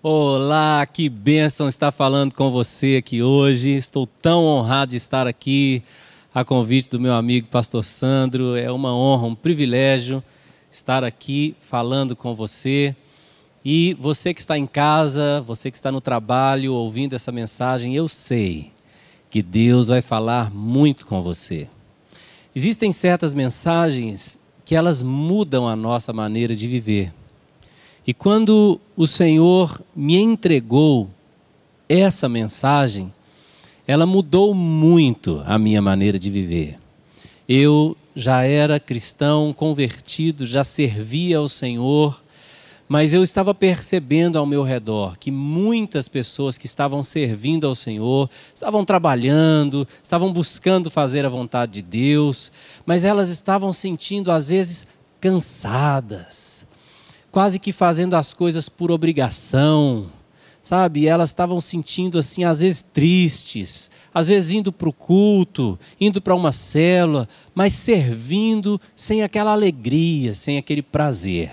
[0.00, 3.72] Olá, que bênção estar falando com você aqui hoje.
[3.72, 5.82] Estou tão honrado de estar aqui
[6.32, 8.54] a convite do meu amigo pastor Sandro.
[8.54, 10.22] É uma honra, um privilégio
[10.70, 12.94] estar aqui falando com você.
[13.64, 18.06] E você que está em casa, você que está no trabalho, ouvindo essa mensagem, eu
[18.06, 18.70] sei
[19.28, 21.66] que Deus vai falar muito com você.
[22.54, 27.12] Existem certas mensagens que elas mudam a nossa maneira de viver.
[28.08, 31.10] E quando o Senhor me entregou
[31.86, 33.12] essa mensagem,
[33.86, 36.76] ela mudou muito a minha maneira de viver.
[37.46, 42.22] Eu já era cristão, convertido, já servia ao Senhor,
[42.88, 48.30] mas eu estava percebendo ao meu redor que muitas pessoas que estavam servindo ao Senhor,
[48.54, 52.50] estavam trabalhando, estavam buscando fazer a vontade de Deus,
[52.86, 54.86] mas elas estavam sentindo às vezes
[55.20, 56.58] cansadas
[57.30, 60.10] quase que fazendo as coisas por obrigação,
[60.62, 61.06] sabe?
[61.06, 66.34] Elas estavam sentindo assim, às vezes tristes, às vezes indo para o culto, indo para
[66.34, 71.52] uma célula, mas servindo sem aquela alegria, sem aquele prazer.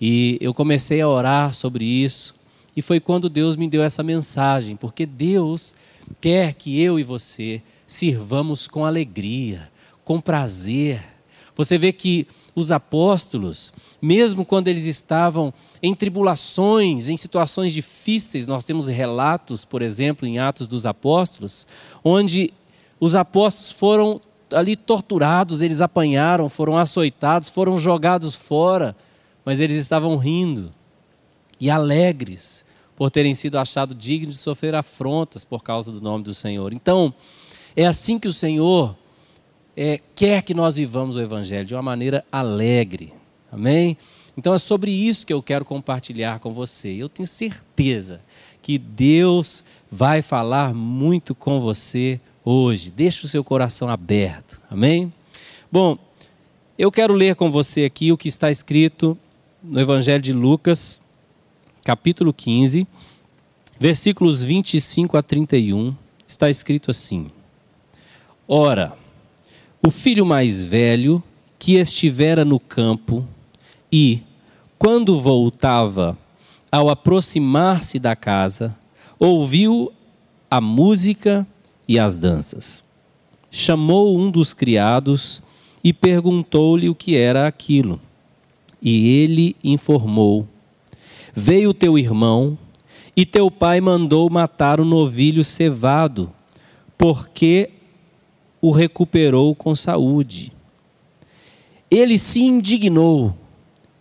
[0.00, 2.34] E eu comecei a orar sobre isso,
[2.76, 5.74] e foi quando Deus me deu essa mensagem, porque Deus
[6.20, 9.70] quer que eu e você sirvamos com alegria,
[10.04, 11.02] com prazer.
[11.54, 12.26] Você vê que
[12.56, 19.82] os apóstolos, mesmo quando eles estavam em tribulações, em situações difíceis, nós temos relatos, por
[19.82, 21.66] exemplo, em Atos dos Apóstolos,
[22.02, 22.50] onde
[22.98, 28.96] os apóstolos foram ali torturados, eles apanharam, foram açoitados, foram jogados fora,
[29.44, 30.72] mas eles estavam rindo
[31.60, 32.64] e alegres
[32.96, 36.72] por terem sido achados dignos de sofrer afrontas por causa do nome do Senhor.
[36.72, 37.12] Então,
[37.76, 38.96] é assim que o Senhor
[39.76, 43.12] é, quer que nós vivamos o Evangelho de uma maneira alegre.
[43.52, 43.96] Amém?
[44.36, 46.88] Então é sobre isso que eu quero compartilhar com você.
[46.88, 48.20] Eu tenho certeza
[48.62, 52.90] que Deus vai falar muito com você hoje.
[52.90, 54.60] Deixe o seu coração aberto.
[54.70, 55.12] Amém?
[55.70, 55.98] Bom,
[56.78, 59.16] eu quero ler com você aqui o que está escrito
[59.62, 61.00] no Evangelho de Lucas,
[61.84, 62.86] capítulo 15,
[63.78, 65.94] versículos 25 a 31.
[66.26, 67.30] Está escrito assim:
[68.46, 68.96] Ora,
[69.86, 71.22] o filho mais velho,
[71.60, 73.24] que estivera no campo,
[73.92, 74.20] e,
[74.76, 76.18] quando voltava,
[76.72, 78.76] ao aproximar-se da casa,
[79.16, 79.92] ouviu
[80.50, 81.46] a música
[81.86, 82.84] e as danças.
[83.48, 85.40] Chamou um dos criados
[85.84, 88.00] e perguntou-lhe o que era aquilo.
[88.82, 90.48] E ele informou:
[91.32, 92.58] Veio teu irmão,
[93.16, 96.32] e teu pai mandou matar o novilho cevado,
[96.98, 97.70] porque
[98.66, 100.52] o recuperou com saúde.
[101.88, 103.32] Ele se indignou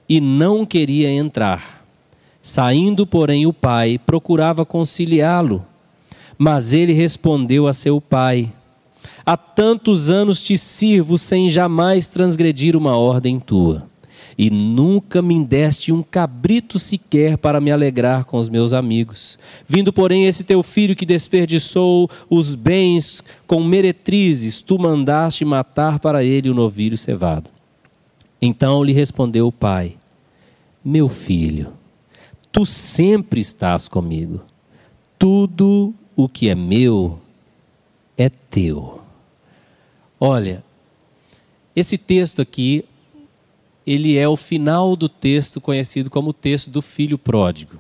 [0.10, 1.86] e não queria entrar.
[2.42, 5.64] Saindo, porém, o pai procurava conciliá-lo,
[6.36, 8.52] mas ele respondeu a seu pai:
[9.24, 13.86] Há tantos anos te sirvo sem jamais transgredir uma ordem tua
[14.38, 19.40] e nunca me deste um cabrito sequer para me alegrar com os meus amigos.
[19.68, 26.24] Vindo, porém, esse teu filho que desperdiçou os bens com meretrizes, tu mandaste matar para
[26.24, 27.50] ele o novilho cevado.
[28.42, 29.96] Então lhe respondeu o pai:
[30.84, 31.74] Meu filho,
[32.52, 34.44] tu sempre estás comigo.
[35.18, 37.20] Tudo o que é meu
[38.18, 39.02] é teu.
[40.20, 40.64] Olha,
[41.74, 42.86] esse texto aqui
[43.86, 47.78] ele é o final do texto conhecido como o texto do filho pródigo.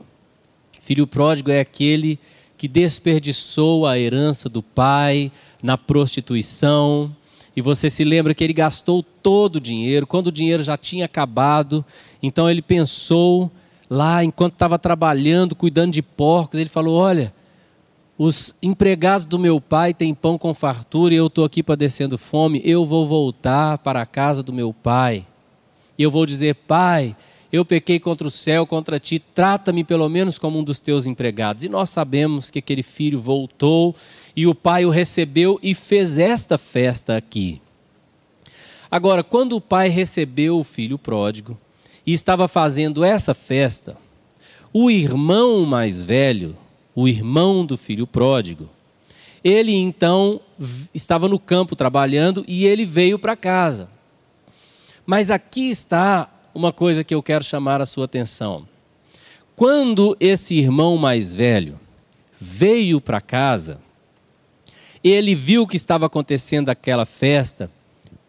[0.80, 2.20] Filho pródigo é aquele
[2.58, 5.32] que desperdiçou a herança do pai
[5.64, 7.16] na prostituição.
[7.56, 11.06] E você se lembra que ele gastou todo o dinheiro, quando o dinheiro já tinha
[11.06, 11.84] acabado.
[12.22, 13.50] Então ele pensou
[13.90, 17.34] lá, enquanto estava trabalhando, cuidando de porcos, ele falou: Olha,
[18.16, 22.62] os empregados do meu pai têm pão com fartura e eu estou aqui padecendo fome,
[22.64, 25.26] eu vou voltar para a casa do meu pai
[25.98, 27.16] e eu vou dizer: Pai,
[27.52, 31.64] eu pequei contra o céu, contra ti, trata-me pelo menos como um dos teus empregados.
[31.64, 33.96] E nós sabemos que aquele filho voltou
[34.36, 37.62] e o pai o recebeu e fez esta festa aqui.
[38.92, 41.58] Agora, quando o pai recebeu o filho pródigo
[42.06, 43.98] e estava fazendo essa festa,
[44.74, 46.58] o irmão mais velho,
[46.94, 48.70] o irmão do filho pródigo,
[49.44, 50.42] ele então
[50.94, 53.95] estava no campo trabalhando e ele veio para casa.
[55.06, 58.68] Mas aqui está uma coisa que eu quero chamar a sua atenção.
[59.56, 61.80] Quando esse irmão mais velho
[62.40, 63.80] veio para casa,
[65.04, 67.70] ele viu que estava acontecendo aquela festa,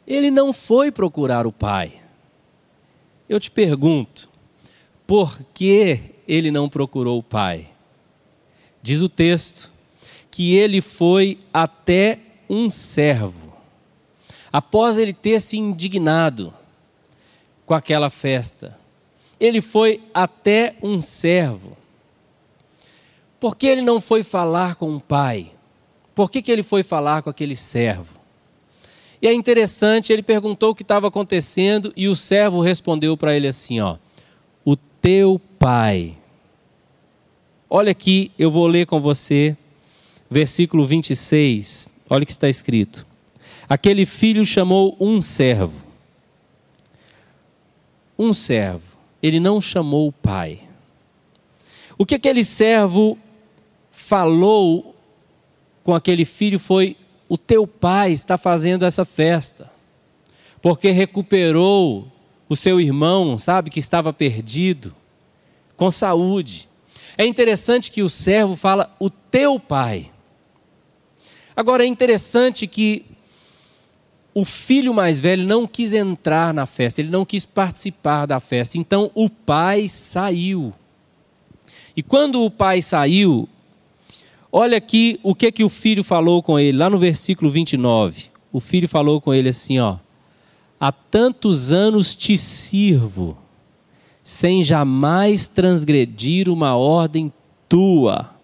[0.06, 1.94] ele não foi procurar o pai.
[3.28, 4.28] Eu te pergunto,
[5.06, 7.68] por que ele não procurou o pai?
[8.82, 9.72] Diz o texto
[10.30, 13.56] que ele foi até um servo.
[14.52, 16.52] Após ele ter se indignado
[17.66, 18.78] com aquela festa,
[19.38, 21.76] ele foi até um servo.
[23.38, 25.50] Por que ele não foi falar com o pai?
[26.14, 28.14] Por que, que ele foi falar com aquele servo?
[29.20, 33.48] E é interessante, ele perguntou o que estava acontecendo e o servo respondeu para ele
[33.48, 33.96] assim: ó,
[34.64, 36.16] o teu pai.
[37.68, 39.56] Olha aqui, eu vou ler com você,
[40.30, 41.88] versículo 26.
[42.08, 43.04] Olha o que está escrito.
[43.68, 45.85] Aquele filho chamou um servo.
[48.18, 48.96] Um servo.
[49.22, 50.60] Ele não chamou o pai.
[51.98, 53.18] O que aquele servo
[53.90, 54.94] falou
[55.82, 56.96] com aquele filho foi:
[57.28, 59.70] o teu pai está fazendo essa festa,
[60.60, 62.10] porque recuperou
[62.48, 64.94] o seu irmão, sabe, que estava perdido,
[65.76, 66.68] com saúde.
[67.18, 70.10] É interessante que o servo fala: o teu pai.
[71.56, 73.06] Agora é interessante que
[74.36, 78.76] o filho mais velho não quis entrar na festa, ele não quis participar da festa.
[78.76, 80.74] Então o pai saiu.
[81.96, 83.48] E quando o pai saiu,
[84.52, 88.26] olha aqui o que que o filho falou com ele, lá no versículo 29.
[88.52, 89.96] O filho falou com ele assim, ó:
[90.78, 93.38] Há tantos anos te sirvo,
[94.22, 97.32] sem jamais transgredir uma ordem
[97.66, 98.34] tua.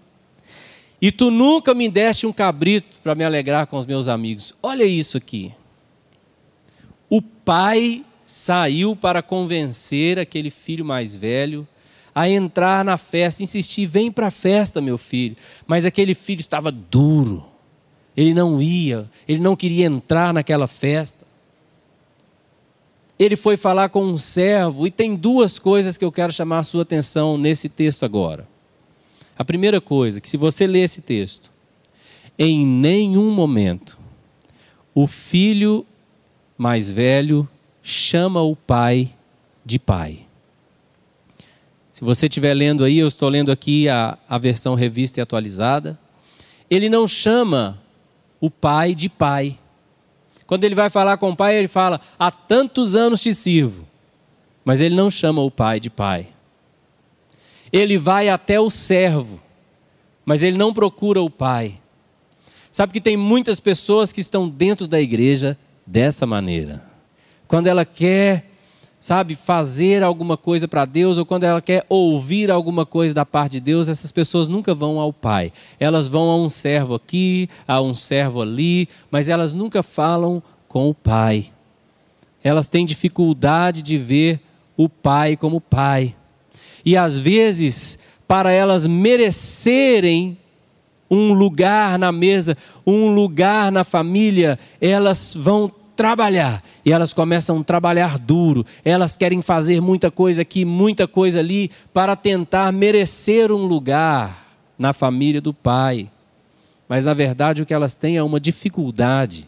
[1.03, 4.55] E tu nunca me deste um cabrito para me alegrar com os meus amigos.
[4.63, 5.53] Olha isso aqui.
[7.13, 11.69] O pai saiu para convencer aquele filho mais velho
[12.15, 15.37] a entrar na festa, insistir: vem para a festa, meu filho.
[15.67, 17.45] Mas aquele filho estava duro,
[18.17, 21.27] ele não ia, ele não queria entrar naquela festa.
[23.19, 26.63] Ele foi falar com um servo, e tem duas coisas que eu quero chamar a
[26.63, 28.49] sua atenção nesse texto agora.
[29.37, 31.53] A primeira coisa, que se você ler esse texto,
[32.39, 33.99] em nenhum momento
[34.95, 35.87] o filho
[36.57, 37.49] mais velho
[37.83, 39.15] chama o pai
[39.65, 40.27] de pai.
[41.93, 45.99] Se você estiver lendo aí, eu estou lendo aqui a, a versão revista e atualizada.
[46.71, 47.81] Ele não chama
[48.41, 49.59] o pai de pai.
[50.47, 53.87] Quando ele vai falar com o pai, ele fala: Há tantos anos te sirvo.
[54.65, 56.29] Mas ele não chama o pai de pai.
[57.73, 59.41] Ele vai até o servo,
[60.25, 61.81] mas ele não procura o pai.
[62.71, 66.83] Sabe que tem muitas pessoas que estão dentro da igreja dessa maneira.
[67.47, 68.47] Quando ela quer,
[69.01, 73.53] sabe, fazer alguma coisa para Deus ou quando ela quer ouvir alguma coisa da parte
[73.53, 75.53] de Deus, essas pessoas nunca vão ao Pai.
[75.79, 80.89] Elas vão a um servo aqui, a um servo ali, mas elas nunca falam com
[80.89, 81.53] o Pai.
[82.43, 84.41] Elas têm dificuldade de ver
[84.77, 86.15] o Pai como Pai.
[86.85, 90.39] E às vezes, para elas merecerem
[91.13, 92.57] um lugar na mesa,
[92.87, 98.65] um lugar na família, elas vão trabalhar e elas começam a trabalhar duro.
[98.83, 104.95] Elas querem fazer muita coisa aqui, muita coisa ali, para tentar merecer um lugar na
[104.95, 106.11] família do pai.
[106.89, 109.47] Mas na verdade o que elas têm é uma dificuldade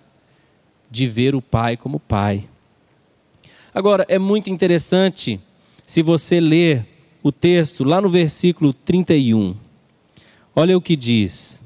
[0.90, 2.44] de ver o pai como pai.
[3.74, 5.40] Agora, é muito interessante
[5.86, 6.86] se você ler
[7.22, 9.56] o texto lá no versículo 31.
[10.54, 11.63] Olha o que diz.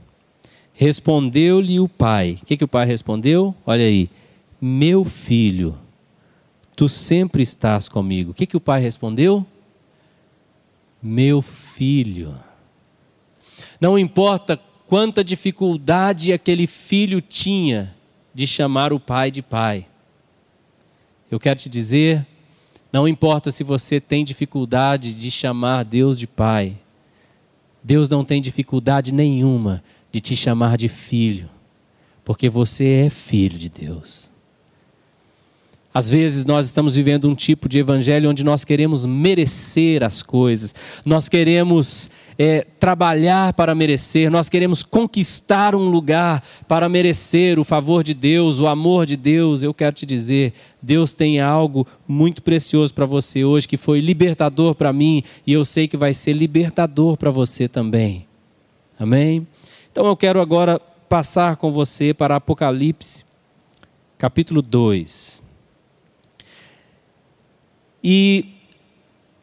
[0.80, 2.38] Respondeu-lhe o pai.
[2.40, 3.52] O que, que o pai respondeu?
[3.66, 4.08] Olha aí.
[4.60, 5.76] Meu filho,
[6.76, 8.30] tu sempre estás comigo.
[8.30, 9.44] O que, que o pai respondeu?
[11.02, 12.32] Meu filho.
[13.80, 14.56] Não importa
[14.86, 17.92] quanta dificuldade aquele filho tinha
[18.32, 19.84] de chamar o pai de pai.
[21.28, 22.24] Eu quero te dizer,
[22.92, 26.78] não importa se você tem dificuldade de chamar Deus de pai.
[27.82, 31.48] Deus não tem dificuldade nenhuma de te chamar de filho,
[32.24, 34.30] porque você é filho de Deus.
[35.92, 40.74] Às vezes nós estamos vivendo um tipo de evangelho onde nós queremos merecer as coisas,
[41.04, 48.04] nós queremos é, trabalhar para merecer, nós queremos conquistar um lugar para merecer o favor
[48.04, 49.62] de Deus, o amor de Deus.
[49.62, 54.74] Eu quero te dizer, Deus tem algo muito precioso para você hoje que foi libertador
[54.74, 58.24] para mim e eu sei que vai ser libertador para você também.
[58.96, 59.46] Amém?
[59.98, 60.78] Então eu quero agora
[61.08, 63.24] passar com você para Apocalipse,
[64.16, 65.42] capítulo 2.
[68.04, 68.44] E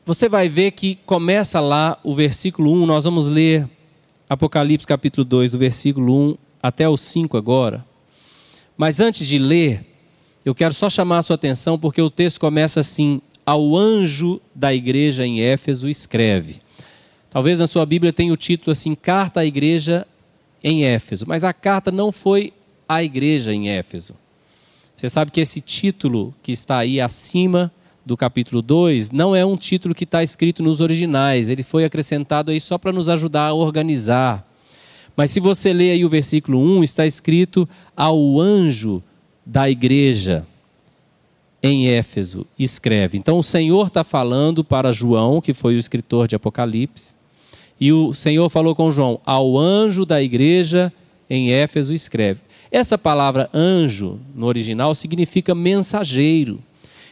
[0.05, 3.69] você vai ver que começa lá o versículo 1, nós vamos ler
[4.29, 7.85] Apocalipse capítulo 2, do versículo 1 até o 5 agora.
[8.77, 9.85] Mas antes de ler,
[10.45, 14.73] eu quero só chamar a sua atenção porque o texto começa assim: Ao anjo da
[14.73, 16.61] igreja em Éfeso escreve.
[17.29, 20.07] Talvez na sua Bíblia tenha o título assim: Carta à Igreja
[20.65, 21.25] em Éfeso.
[21.27, 22.51] Mas a carta não foi
[22.89, 24.15] à igreja em Éfeso.
[24.95, 27.71] Você sabe que esse título que está aí acima
[28.03, 32.49] do capítulo 2 não é um título que está escrito nos originais, ele foi acrescentado
[32.49, 34.49] aí só para nos ajudar a organizar.
[35.15, 39.03] Mas se você ler aí o versículo 1, está escrito ao anjo
[39.45, 40.45] da igreja
[41.61, 43.17] em Éfeso, escreve.
[43.17, 47.15] Então o Senhor está falando para João, que foi o escritor de Apocalipse,
[47.79, 50.91] e o Senhor falou com João: ao anjo da igreja
[51.29, 52.41] em Éfeso, escreve.
[52.71, 56.59] Essa palavra anjo, no original, significa mensageiro.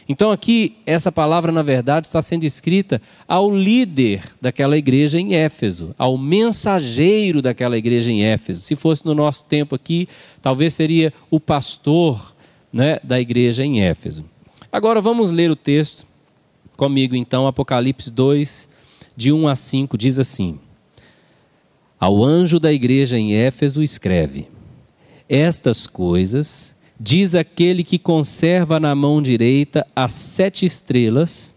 [0.08, 5.94] Então, aqui, essa palavra, na verdade, está sendo escrita ao líder daquela igreja em Éfeso,
[5.98, 8.60] ao mensageiro daquela igreja em Éfeso.
[8.60, 10.06] Se fosse no nosso tempo aqui,
[10.42, 12.34] talvez seria o pastor
[12.70, 14.26] né, da igreja em Éfeso.
[14.70, 16.06] Agora, vamos ler o texto
[16.76, 18.68] comigo, então, Apocalipse 2,
[19.16, 20.58] de 1 a 5, diz assim:
[21.98, 24.48] Ao anjo da igreja em Éfeso, escreve:
[25.28, 31.54] Estas coisas diz aquele que conserva na mão direita as sete estrelas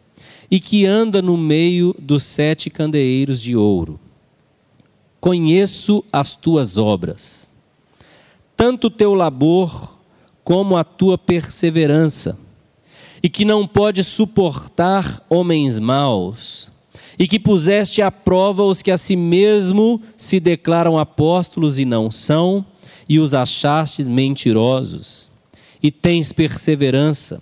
[0.50, 4.00] e que anda no meio dos sete candeeiros de ouro.
[5.20, 7.52] Conheço as tuas obras,
[8.56, 9.98] tanto o teu labor
[10.44, 12.38] como a tua perseverança,
[13.22, 16.72] e que não pode suportar homens maus,
[17.18, 22.12] e que puseste à prova os que a si mesmo se declaram apóstolos e não
[22.12, 22.66] são,
[23.10, 25.28] e os achaste mentirosos
[25.82, 27.42] e tens perseverança,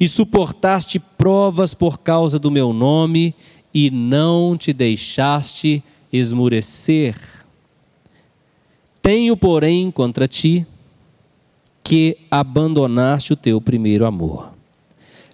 [0.00, 3.34] e suportaste provas por causa do meu nome,
[3.72, 7.16] e não te deixaste esmurecer.
[9.02, 10.66] Tenho, porém, contra ti
[11.84, 14.52] que abandonaste o teu primeiro amor.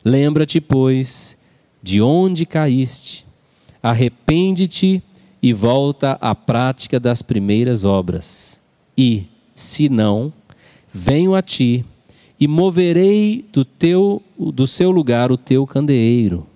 [0.05, 1.39] Lembra-te, pois,
[1.83, 3.24] de onde caíste,
[3.85, 5.03] arrepende-te
[5.43, 8.59] e volta à prática das primeiras obras.
[8.97, 9.25] E,
[9.55, 10.33] se não,
[10.91, 11.85] venho a ti
[12.41, 16.47] e moverei do teu do seu lugar o teu candeeiro,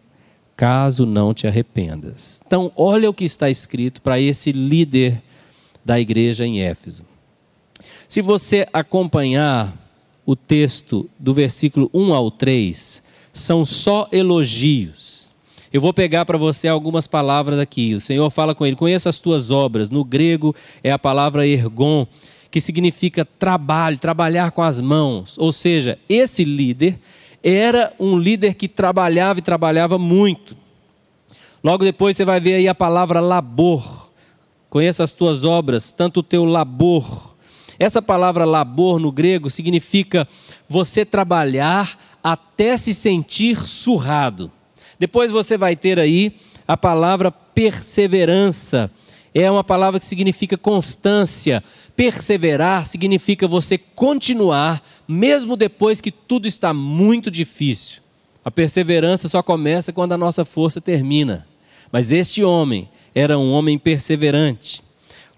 [0.57, 2.41] caso não te arrependas.
[2.47, 5.23] Então, olha o que está escrito para esse líder
[5.85, 7.05] da igreja em Éfeso.
[8.09, 9.77] Se você acompanhar
[10.25, 13.03] o texto do versículo 1 ao 3,
[13.35, 15.18] são só elogios.
[15.73, 17.95] Eu vou pegar para você algumas palavras aqui.
[17.95, 19.91] O Senhor fala com ele: Conheça as tuas obras.
[19.91, 22.07] No grego é a palavra ergon,
[22.51, 25.37] que significa trabalho, trabalhar com as mãos.
[25.39, 26.99] Ou seja, esse líder
[27.43, 30.57] era um líder que trabalhava e trabalhava muito.
[31.63, 34.11] Logo depois você vai ver aí a palavra labor.
[34.71, 37.35] Conheça as tuas obras, tanto o teu labor.
[37.79, 40.27] Essa palavra labor no grego significa
[40.69, 44.51] você trabalhar até se sentir surrado.
[44.99, 46.37] Depois você vai ter aí
[46.67, 48.91] a palavra perseverança.
[49.35, 51.63] É uma palavra que significa constância,
[51.95, 58.03] perseverar significa você continuar, mesmo depois que tudo está muito difícil.
[58.45, 61.47] A perseverança só começa quando a nossa força termina.
[61.93, 64.83] Mas este homem era um homem perseverante.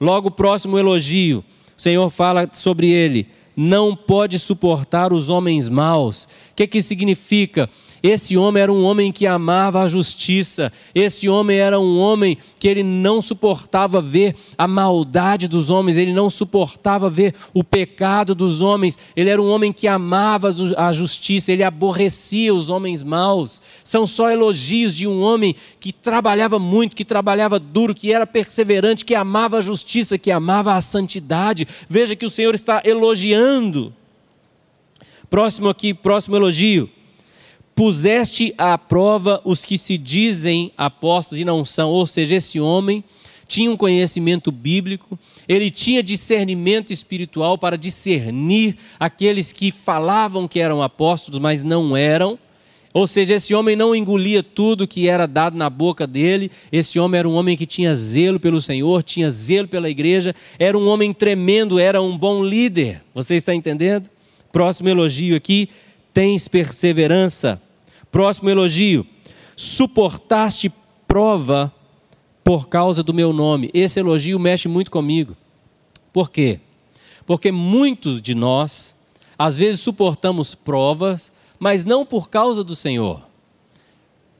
[0.00, 1.45] Logo, próximo elogio,
[1.76, 6.25] o Senhor fala sobre ele: não pode suportar os homens maus.
[6.25, 7.69] O que, que significa?
[8.02, 10.73] Esse homem era um homem que amava a justiça.
[10.95, 16.12] Esse homem era um homem que ele não suportava ver a maldade dos homens, ele
[16.12, 18.99] não suportava ver o pecado dos homens.
[19.14, 23.61] Ele era um homem que amava a justiça, ele aborrecia os homens maus.
[23.85, 29.04] São só elogios de um homem que trabalhava muito, que trabalhava duro, que era perseverante,
[29.04, 31.69] que amava a justiça, que amava a santidade.
[31.88, 33.92] Veja que o Senhor está elogiando.
[35.28, 36.90] Próximo aqui, próximo elogio
[37.81, 43.03] puseste à prova os que se dizem apóstolos e não são, ou seja, esse homem
[43.49, 45.19] tinha um conhecimento bíblico,
[45.49, 52.39] ele tinha discernimento espiritual para discernir aqueles que falavam que eram apóstolos, mas não eram.
[52.93, 56.51] Ou seja, esse homem não engolia tudo que era dado na boca dele.
[56.71, 60.77] Esse homem era um homem que tinha zelo pelo Senhor, tinha zelo pela igreja, era
[60.77, 63.01] um homem tremendo, era um bom líder.
[63.15, 64.11] Você está entendendo?
[64.53, 65.71] Próximo elogio aqui:
[66.13, 67.59] tens perseverança.
[68.11, 69.07] Próximo elogio:
[69.57, 70.73] suportaste
[71.07, 71.73] prova
[72.43, 73.71] por causa do meu nome.
[73.73, 75.37] Esse elogio mexe muito comigo.
[76.12, 76.61] Por quê?
[77.26, 78.97] Porque muitos de nós,
[79.38, 83.23] às vezes, suportamos provas, mas não por causa do Senhor.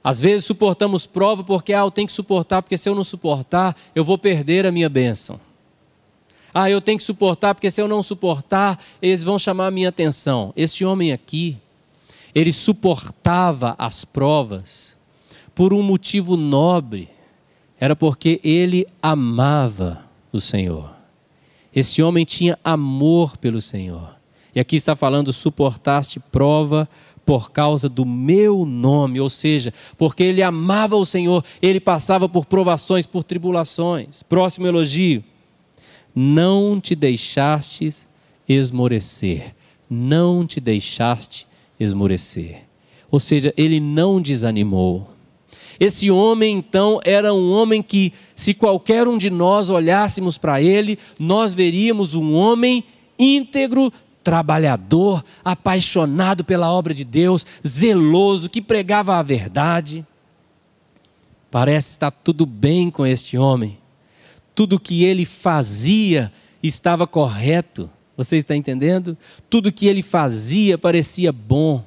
[0.03, 3.77] Às vezes suportamos prova porque ah, eu tenho que suportar, porque se eu não suportar,
[3.95, 5.39] eu vou perder a minha bênção.
[6.53, 9.91] Ah, eu tenho que suportar, porque se eu não suportar, eles vão chamar a minha
[9.91, 10.53] atenção.
[10.57, 11.59] Esse homem aqui,
[12.35, 14.97] ele suportava as provas
[15.55, 17.09] por um motivo nobre.
[17.79, 20.95] era porque ele amava o Senhor.
[21.75, 24.19] Esse homem tinha amor pelo Senhor.
[24.55, 26.89] E aqui está falando: suportaste prova
[27.25, 32.47] por causa do meu nome, ou seja, porque ele amava o Senhor, ele passava por
[32.47, 34.23] provações, por tribulações.
[34.23, 35.23] Próximo elogio:
[36.15, 38.07] não te deixastes
[38.49, 39.55] esmorecer,
[39.89, 41.47] não te deixaste
[41.81, 42.65] esmorecer.
[43.11, 45.09] Ou seja, ele não desanimou.
[45.81, 50.99] Esse homem, então, era um homem que, se qualquer um de nós olhássemos para ele,
[51.19, 52.85] nós veríamos um homem
[53.19, 53.91] íntegro,
[54.23, 60.07] trabalhador, apaixonado pela obra de Deus, zeloso, que pregava a verdade.
[61.51, 63.79] Parece estar tudo bem com este homem.
[64.55, 66.31] Tudo que ele fazia
[66.63, 67.91] estava correto.
[68.21, 69.17] Você está entendendo?
[69.49, 71.83] Tudo que ele fazia parecia bom.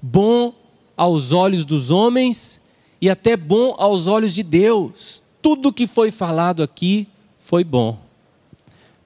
[0.00, 0.54] Bom
[0.96, 2.58] aos olhos dos homens
[2.98, 5.22] e até bom aos olhos de Deus.
[5.42, 7.06] Tudo que foi falado aqui
[7.38, 7.98] foi bom.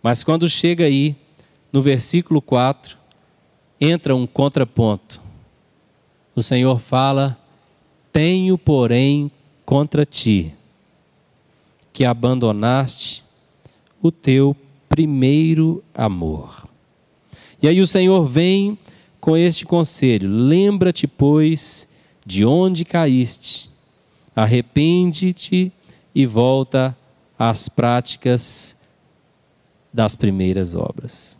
[0.00, 1.16] Mas quando chega aí,
[1.72, 2.96] no versículo 4,
[3.80, 5.20] entra um contraponto.
[6.36, 7.36] O Senhor fala:
[8.12, 9.28] Tenho, porém,
[9.66, 10.54] contra ti,
[11.92, 13.24] que abandonaste
[14.00, 14.54] o teu
[14.90, 16.68] primeiro amor.
[17.62, 18.76] E aí o Senhor vem
[19.20, 21.88] com este conselho: lembra-te, pois,
[22.26, 23.70] de onde caíste,
[24.34, 25.72] arrepende-te
[26.14, 26.94] e volta
[27.38, 28.76] às práticas
[29.92, 31.38] das primeiras obras.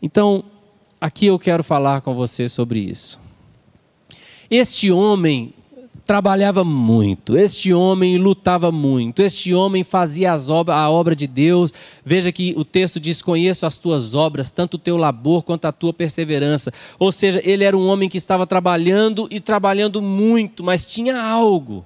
[0.00, 0.44] Então,
[1.00, 3.20] aqui eu quero falar com você sobre isso.
[4.50, 5.52] Este homem
[6.04, 11.72] trabalhava muito, este homem lutava muito, este homem fazia obras, a obra de Deus.
[12.04, 15.72] Veja que o texto diz: Conheço as tuas obras, tanto o teu labor quanto a
[15.72, 16.70] tua perseverança.
[16.98, 21.84] Ou seja, ele era um homem que estava trabalhando e trabalhando muito, mas tinha algo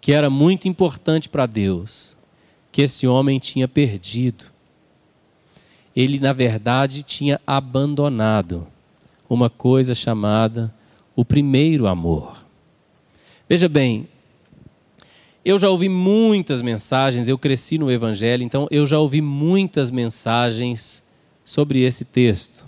[0.00, 2.16] que era muito importante para Deus,
[2.72, 4.46] que esse homem tinha perdido.
[5.94, 8.66] Ele, na verdade, tinha abandonado
[9.28, 10.74] uma coisa chamada
[11.14, 12.43] o primeiro amor.
[13.48, 14.08] Veja bem,
[15.44, 21.02] eu já ouvi muitas mensagens, eu cresci no Evangelho, então eu já ouvi muitas mensagens
[21.44, 22.66] sobre esse texto.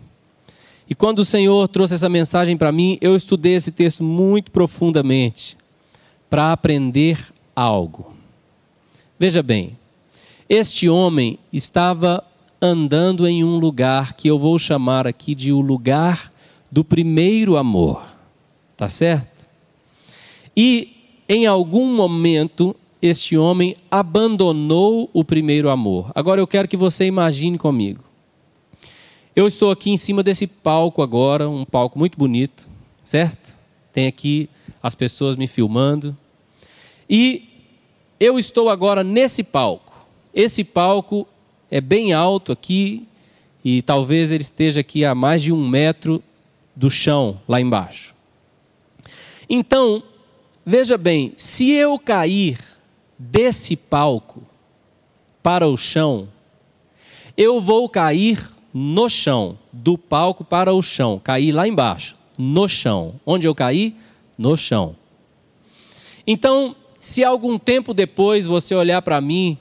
[0.88, 5.56] E quando o Senhor trouxe essa mensagem para mim, eu estudei esse texto muito profundamente
[6.28, 7.18] para aprender
[7.54, 8.14] algo.
[9.18, 9.78] Veja bem,
[10.48, 12.22] este homem estava
[12.60, 16.32] andando em um lugar que eu vou chamar aqui de o lugar
[16.70, 18.04] do primeiro amor.
[18.76, 19.35] Tá certo?
[20.56, 20.92] E
[21.28, 26.10] em algum momento este homem abandonou o primeiro amor.
[26.14, 28.02] Agora eu quero que você imagine comigo.
[29.34, 32.66] Eu estou aqui em cima desse palco agora, um palco muito bonito,
[33.02, 33.54] certo?
[33.92, 34.48] Tem aqui
[34.82, 36.16] as pessoas me filmando.
[37.08, 37.48] E
[38.18, 40.06] eu estou agora nesse palco.
[40.32, 41.28] Esse palco
[41.70, 43.06] é bem alto aqui
[43.64, 46.22] e talvez ele esteja aqui a mais de um metro
[46.74, 48.14] do chão lá embaixo.
[49.48, 50.02] Então,
[50.68, 52.58] Veja bem, se eu cair
[53.16, 54.42] desse palco
[55.40, 56.28] para o chão,
[57.36, 63.14] eu vou cair no chão, do palco para o chão, cair lá embaixo, no chão.
[63.24, 63.94] Onde eu caí?
[64.36, 64.96] No chão.
[66.26, 69.56] Então, se algum tempo depois você olhar para mim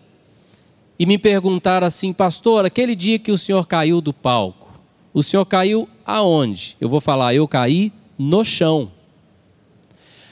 [0.98, 4.82] e me perguntar assim, pastor, aquele dia que o senhor caiu do palco,
[5.14, 6.76] o senhor caiu aonde?
[6.82, 8.92] Eu vou falar, eu caí no chão.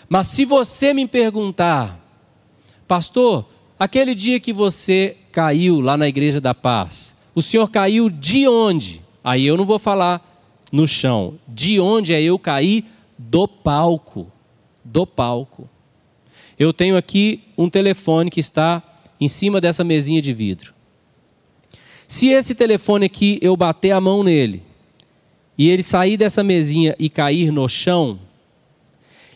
[0.10, 2.00] Mas se você me perguntar,
[2.88, 3.46] pastor,
[3.80, 9.02] aquele dia que você caiu lá na Igreja da Paz, o senhor caiu de onde?
[9.24, 10.22] Aí eu não vou falar
[10.72, 11.40] no chão.
[11.48, 12.86] De onde é eu caí?
[13.18, 14.32] Do palco.
[14.84, 15.70] Do palco.
[16.60, 18.84] Eu tenho aqui um telefone que está
[19.20, 20.74] em cima dessa mesinha de vidro.
[22.08, 24.62] Se esse telefone aqui eu bater a mão nele
[25.58, 28.20] e ele sair dessa mesinha e cair no chão,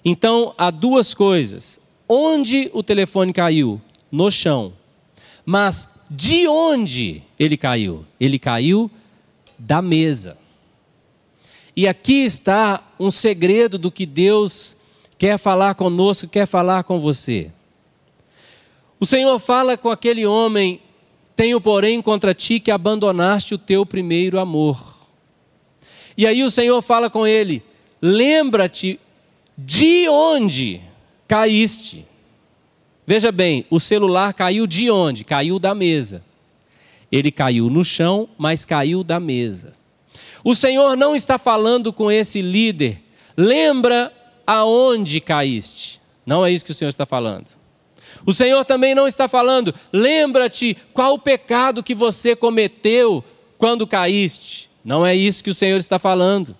[0.09, 1.81] então, há duas coisas.
[2.07, 3.81] Onde o telefone caiu?
[4.09, 4.71] No chão.
[5.45, 8.05] Mas de onde ele caiu?
[8.17, 8.89] Ele caiu
[9.59, 10.37] da mesa.
[11.75, 14.77] E aqui está um segredo do que Deus
[15.17, 17.51] quer falar conosco, quer falar com você.
[19.01, 20.79] O Senhor fala com aquele homem:
[21.35, 24.95] Tenho, porém, contra ti que abandonaste o teu primeiro amor.
[26.15, 27.61] E aí o Senhor fala com ele:
[28.01, 28.97] Lembra-te
[29.57, 30.81] de onde
[31.27, 32.05] caíste?
[33.05, 35.23] Veja bem, o celular caiu de onde?
[35.23, 36.23] Caiu da mesa.
[37.11, 39.73] Ele caiu no chão, mas caiu da mesa.
[40.43, 43.01] O Senhor não está falando com esse líder.
[43.35, 44.13] Lembra
[44.45, 46.01] aonde caíste?
[46.25, 47.57] Não é isso que o Senhor está falando.
[48.25, 53.23] O Senhor também não está falando, lembra-te qual o pecado que você cometeu
[53.57, 54.69] quando caíste.
[54.83, 56.55] Não é isso que o Senhor está falando.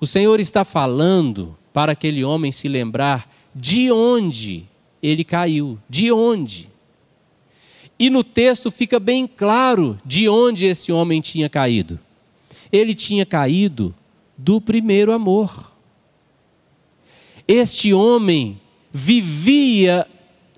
[0.00, 4.64] O Senhor está falando para aquele homem se lembrar de onde
[5.02, 6.68] ele caiu, de onde.
[7.98, 11.98] E no texto fica bem claro de onde esse homem tinha caído.
[12.70, 13.94] Ele tinha caído
[14.36, 15.72] do primeiro amor.
[17.46, 18.60] Este homem
[18.92, 20.06] vivia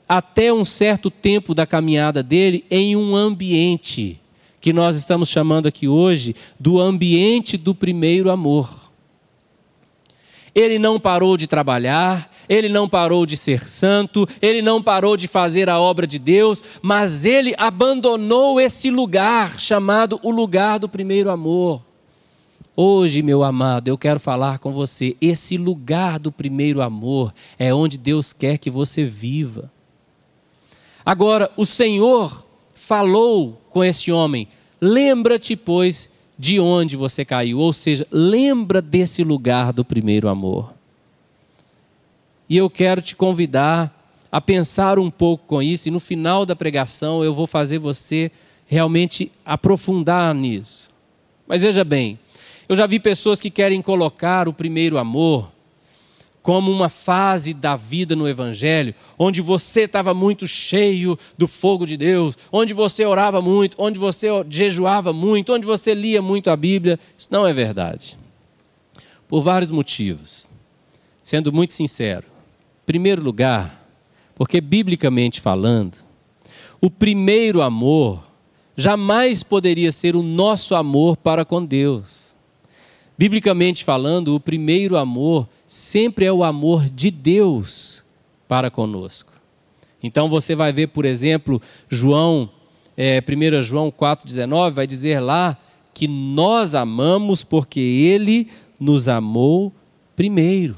[0.09, 4.21] até um certo tempo da caminhada dele em um ambiente
[4.61, 8.84] que nós estamos chamando aqui hoje do ambiente do primeiro amor.
[10.55, 15.27] Ele não parou de trabalhar, ele não parou de ser santo, ele não parou de
[15.27, 21.31] fazer a obra de Deus, mas ele abandonou esse lugar chamado o lugar do primeiro
[21.31, 21.83] amor.
[22.77, 25.17] Hoje, meu amado, eu quero falar com você.
[25.21, 29.71] Esse lugar do primeiro amor é onde Deus quer que você viva.
[31.05, 34.49] Agora, o Senhor falou com esse homem:
[34.81, 40.75] lembra-te, pois, de onde você caiu, ou seja, lembra desse lugar do primeiro amor.
[42.49, 43.93] E eu quero te convidar
[44.31, 48.31] a pensar um pouco com isso, e no final da pregação eu vou fazer você
[48.67, 50.91] realmente aprofundar nisso.
[51.47, 52.19] Mas veja bem,
[52.69, 55.54] eu já vi pessoas que querem colocar o primeiro amor
[56.45, 61.97] como uma fase da vida no Evangelho, onde você estava muito cheio do fogo de
[61.97, 67.01] Deus, onde você orava muito, onde você jejuava muito, onde você lia muito a Bíblia.
[67.17, 68.19] Isso não é verdade.
[69.27, 70.47] Por vários motivos.
[71.23, 72.27] Sendo muito sincero.
[72.27, 73.83] Em primeiro lugar,
[74.35, 75.97] porque biblicamente falando,
[76.79, 78.23] o primeiro amor
[78.77, 82.34] jamais poderia ser o nosso amor para com Deus.
[83.17, 88.05] Biblicamente falando, o primeiro amor sempre é o amor de Deus
[88.49, 89.33] para conosco.
[90.03, 92.51] Então você vai ver, por exemplo, João,
[92.97, 95.57] é, 1 João 4,19, vai dizer lá
[95.95, 98.49] que nós amamos porque Ele
[98.79, 99.73] nos amou
[100.17, 100.77] primeiro.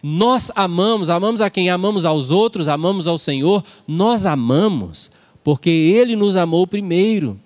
[0.00, 1.68] Nós amamos, amamos a quem?
[1.70, 5.10] Amamos aos outros, amamos ao Senhor, nós amamos
[5.42, 7.38] porque Ele nos amou primeiro.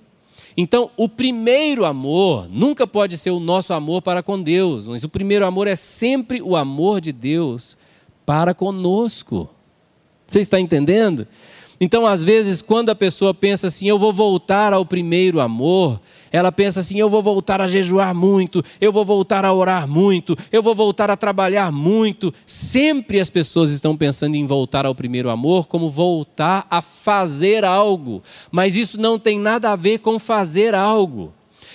[0.56, 5.08] Então, o primeiro amor nunca pode ser o nosso amor para com Deus, mas o
[5.08, 7.76] primeiro amor é sempre o amor de Deus
[8.26, 9.48] para conosco.
[10.26, 11.26] Você está entendendo?
[11.84, 16.52] Então, às vezes, quando a pessoa pensa assim, eu vou voltar ao primeiro amor, ela
[16.52, 20.62] pensa assim, eu vou voltar a jejuar muito, eu vou voltar a orar muito, eu
[20.62, 22.32] vou voltar a trabalhar muito.
[22.46, 28.22] Sempre as pessoas estão pensando em voltar ao primeiro amor como voltar a fazer algo,
[28.52, 31.32] mas isso não tem nada a ver com fazer algo.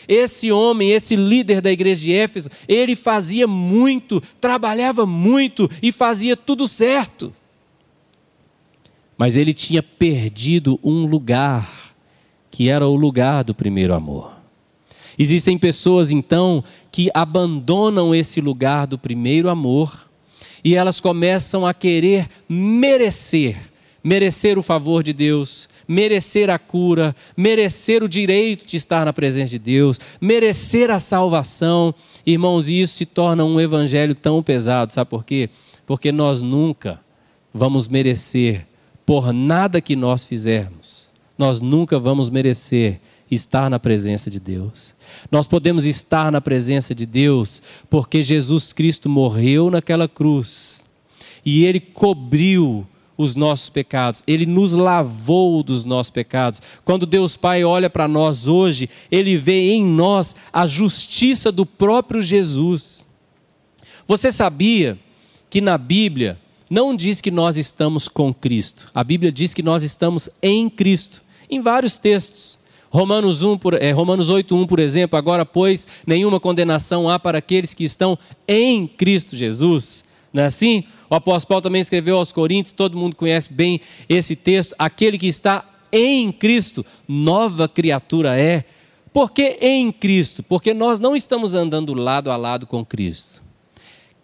[0.08, 6.38] Esse homem, esse líder da igreja de Éfeso, ele fazia muito, trabalhava muito e fazia
[6.38, 7.34] tudo certo
[9.18, 11.94] mas ele tinha perdido um lugar,
[12.52, 14.38] que era o lugar do primeiro amor.
[15.18, 20.08] Existem pessoas então que abandonam esse lugar do primeiro amor
[20.64, 23.58] e elas começam a querer merecer,
[24.04, 29.52] merecer o favor de Deus, merecer a cura, merecer o direito de estar na presença
[29.52, 31.96] de Deus, merecer a salvação.
[32.24, 35.50] Irmãos, isso se torna um evangelho tão pesado, sabe por quê?
[35.86, 37.02] Porque nós nunca
[37.52, 38.68] vamos merecer
[39.08, 43.00] por nada que nós fizermos, nós nunca vamos merecer
[43.32, 44.93] estar na presença de Deus.
[45.32, 50.84] Nós podemos estar na presença de Deus porque Jesus Cristo morreu naquela cruz
[51.46, 52.86] e ele cobriu
[53.17, 56.62] os nossos pecados, ele nos lavou dos nossos pecados.
[56.84, 62.22] Quando Deus Pai olha para nós hoje, ele vê em nós a justiça do próprio
[62.22, 63.06] Jesus.
[64.06, 65.00] Você sabia
[65.50, 66.38] que na Bíblia
[66.70, 68.90] não diz que nós estamos com Cristo.
[68.94, 72.58] A Bíblia diz que nós estamos em Cristo, em vários textos.
[72.90, 77.38] Romanos, 1, por, é, Romanos 8, 1, por exemplo, agora, pois, nenhuma condenação há para
[77.38, 80.04] aqueles que estão em Cristo Jesus.
[80.32, 80.84] Não é assim?
[81.10, 84.76] O apóstolo Paulo também escreveu aos Coríntios, todo mundo conhece bem esse texto.
[84.78, 88.64] Aquele que está em Cristo, nova criatura é.
[89.14, 90.44] Por que em Cristo?
[90.44, 93.42] Porque nós não estamos andando lado a lado com Cristo.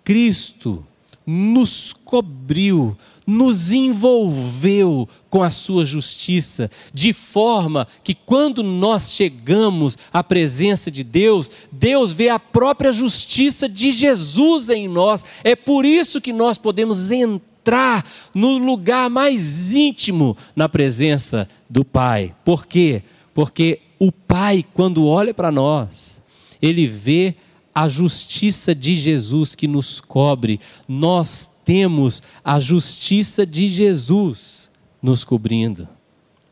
[0.03, 0.83] Cristo
[1.25, 10.23] nos cobriu, nos envolveu com a sua justiça, de forma que quando nós chegamos à
[10.23, 15.23] presença de Deus, Deus vê a própria justiça de Jesus em nós.
[15.43, 22.35] É por isso que nós podemos entrar no lugar mais íntimo na presença do Pai.
[22.43, 23.03] Por quê?
[23.33, 26.21] Porque o Pai, quando olha para nós,
[26.61, 27.35] ele vê
[27.73, 30.59] a justiça de Jesus que nos cobre.
[30.87, 34.69] Nós temos a justiça de Jesus
[35.01, 35.87] nos cobrindo.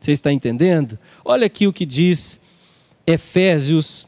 [0.00, 0.98] Você está entendendo?
[1.24, 2.40] Olha aqui o que diz
[3.06, 4.06] Efésios,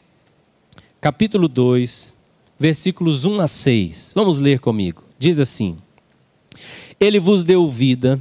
[1.00, 2.16] capítulo 2,
[2.58, 4.12] versículos 1 a 6.
[4.14, 5.04] Vamos ler comigo.
[5.18, 5.78] Diz assim:
[6.98, 8.20] Ele vos deu vida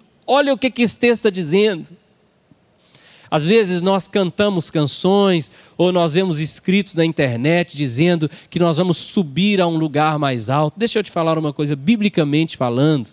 [0.33, 1.89] Olha o que, que esse texto está dizendo.
[3.29, 8.95] Às vezes nós cantamos canções ou nós vemos escritos na internet dizendo que nós vamos
[8.97, 10.79] subir a um lugar mais alto.
[10.79, 13.09] Deixa eu te falar uma coisa, biblicamente falando.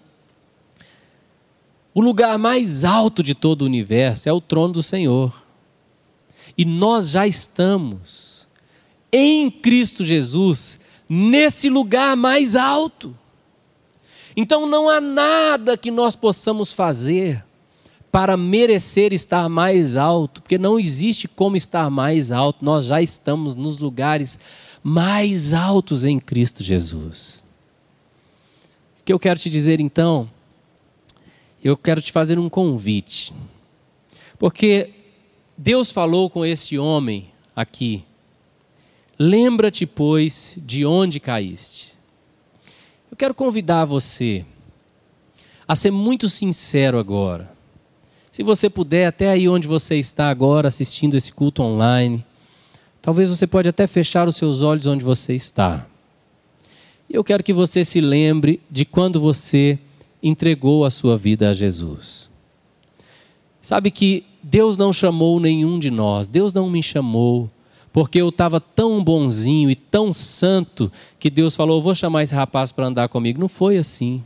[1.93, 5.45] O lugar mais alto de todo o universo é o trono do Senhor.
[6.57, 8.47] E nós já estamos
[9.13, 10.79] em Cristo Jesus,
[11.09, 13.13] nesse lugar mais alto.
[14.41, 17.45] Então não há nada que nós possamos fazer
[18.13, 23.57] para merecer estar mais alto, porque não existe como estar mais alto, nós já estamos
[23.57, 24.39] nos lugares
[24.81, 27.43] mais altos em Cristo Jesus.
[29.01, 30.31] O que eu quero te dizer então?
[31.61, 33.35] Eu quero te fazer um convite,
[34.39, 34.91] porque
[35.57, 38.05] Deus falou com esse homem aqui.
[39.19, 41.98] Lembra-te, pois, de onde caíste.
[43.11, 44.45] Eu quero convidar você
[45.67, 47.51] a ser muito sincero agora.
[48.31, 52.25] Se você puder, até aí onde você está agora assistindo esse culto online,
[53.03, 55.87] talvez você pode até fechar os seus olhos onde você está.
[57.09, 59.79] E eu quero que você se lembre de quando você
[60.23, 62.31] entregou a sua vida a Jesus.
[63.61, 67.51] Sabe que Deus não chamou nenhum de nós, Deus não me chamou,
[67.99, 72.71] porque eu estava tão bonzinho e tão santo que Deus falou: vou chamar esse rapaz
[72.71, 73.41] para andar comigo.
[73.41, 74.23] Não foi assim.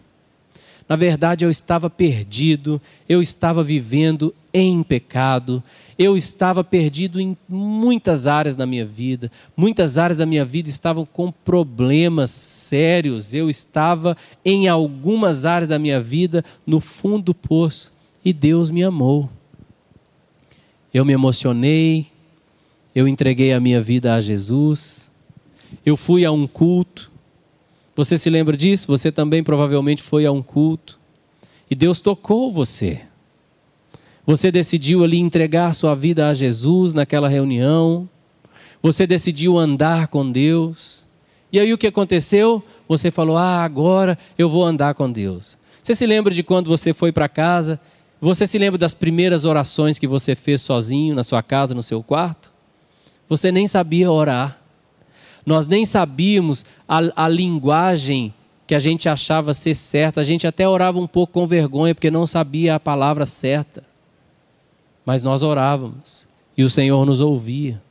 [0.87, 5.63] Na verdade, eu estava perdido, eu estava vivendo em pecado,
[5.99, 11.07] eu estava perdido em muitas áreas da minha vida, muitas áreas da minha vida estavam
[11.07, 17.91] com problemas sérios, eu estava em algumas áreas da minha vida no fundo do poço
[18.23, 19.31] e Deus me amou.
[20.93, 22.12] Eu me emocionei,
[22.95, 25.11] eu entreguei a minha vida a Jesus,
[25.85, 27.11] eu fui a um culto.
[27.95, 28.87] Você se lembra disso?
[28.89, 30.99] Você também provavelmente foi a um culto.
[31.71, 33.01] E Deus tocou você.
[34.27, 38.09] Você decidiu ali entregar sua vida a Jesus naquela reunião.
[38.83, 41.07] Você decidiu andar com Deus.
[41.51, 42.63] E aí o que aconteceu?
[42.89, 45.57] Você falou: Ah, agora eu vou andar com Deus.
[45.83, 47.81] Você se lembra de quando você foi para casa?
[48.21, 52.03] Você se lembra das primeiras orações que você fez sozinho na sua casa, no seu
[52.03, 52.52] quarto?
[53.29, 54.59] Você nem sabia orar.
[55.45, 58.33] Nós nem sabíamos a, a linguagem
[58.67, 60.21] que a gente achava ser certa.
[60.21, 63.83] A gente até orava um pouco com vergonha, porque não sabia a palavra certa.
[65.05, 67.83] Mas nós orávamos e o Senhor nos ouvia.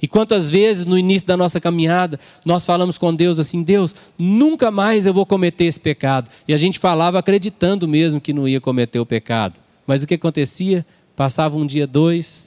[0.00, 4.70] E quantas vezes no início da nossa caminhada nós falamos com Deus assim: Deus, nunca
[4.70, 6.30] mais eu vou cometer esse pecado.
[6.46, 9.58] E a gente falava acreditando mesmo que não ia cometer o pecado.
[9.86, 10.84] Mas o que acontecia?
[11.14, 12.45] Passava um dia, dois,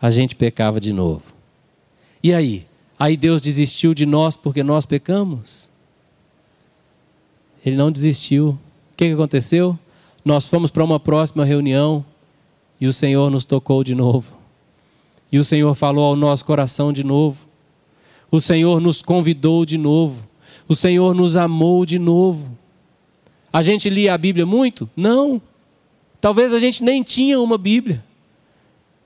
[0.00, 1.22] a gente pecava de novo.
[2.22, 2.66] E aí?
[2.98, 5.70] Aí Deus desistiu de nós porque nós pecamos?
[7.64, 8.58] Ele não desistiu.
[8.92, 9.78] O que aconteceu?
[10.24, 12.04] Nós fomos para uma próxima reunião
[12.80, 14.36] e o Senhor nos tocou de novo.
[15.30, 17.46] E o Senhor falou ao nosso coração de novo.
[18.30, 20.22] O Senhor nos convidou de novo.
[20.68, 22.56] O Senhor nos amou de novo.
[23.52, 24.88] A gente lia a Bíblia muito?
[24.96, 25.40] Não.
[26.20, 28.04] Talvez a gente nem tinha uma Bíblia.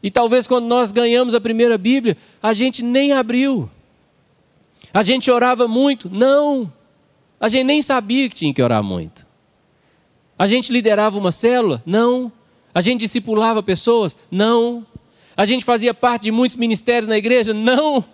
[0.03, 3.71] E talvez quando nós ganhamos a primeira Bíblia, a gente nem abriu.
[4.93, 6.09] A gente orava muito?
[6.11, 6.73] Não.
[7.39, 9.27] A gente nem sabia que tinha que orar muito.
[10.39, 11.83] A gente liderava uma célula?
[11.85, 12.33] Não.
[12.75, 14.17] A gente discipulava pessoas?
[14.31, 14.87] Não.
[15.37, 17.53] A gente fazia parte de muitos ministérios na igreja?
[17.53, 18.05] Não.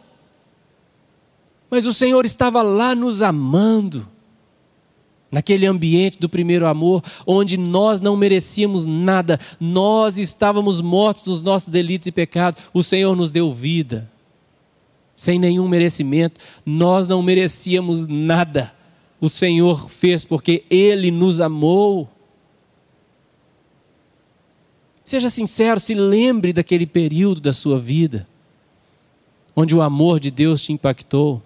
[1.71, 4.09] Mas o Senhor estava lá nos amando
[5.37, 11.69] naquele ambiente do primeiro amor, onde nós não merecíamos nada, nós estávamos mortos nos nossos
[11.69, 14.11] delitos e pecados, o Senhor nos deu vida,
[15.15, 18.73] sem nenhum merecimento, nós não merecíamos nada,
[19.21, 22.09] o Senhor fez porque Ele nos amou.
[25.05, 28.27] Seja sincero, se lembre daquele período da sua vida,
[29.55, 31.43] onde o amor de Deus te impactou.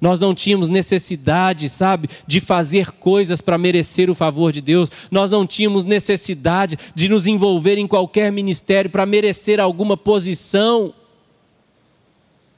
[0.00, 4.90] Nós não tínhamos necessidade, sabe, de fazer coisas para merecer o favor de Deus.
[5.10, 10.94] Nós não tínhamos necessidade de nos envolver em qualquer ministério para merecer alguma posição.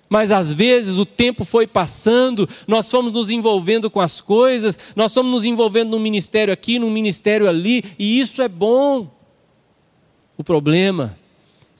[0.08, 5.14] Mas às vezes o tempo foi passando, nós fomos nos envolvendo com as coisas, nós
[5.14, 9.08] fomos nos envolvendo num ministério aqui, num ministério ali, e isso é bom.
[10.36, 11.16] O problema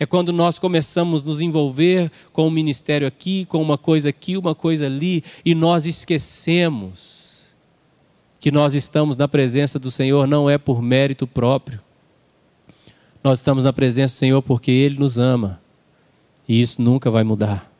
[0.00, 4.34] é quando nós começamos a nos envolver com um ministério aqui, com uma coisa aqui,
[4.34, 7.54] uma coisa ali, e nós esquecemos
[8.40, 11.78] que nós estamos na presença do Senhor não é por mérito próprio.
[13.22, 15.60] Nós estamos na presença do Senhor porque Ele nos ama.
[16.48, 17.70] E isso nunca vai mudar.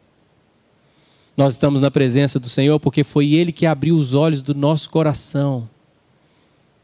[1.35, 4.91] Nós estamos na presença do Senhor porque foi Ele que abriu os olhos do nosso
[4.91, 5.67] coração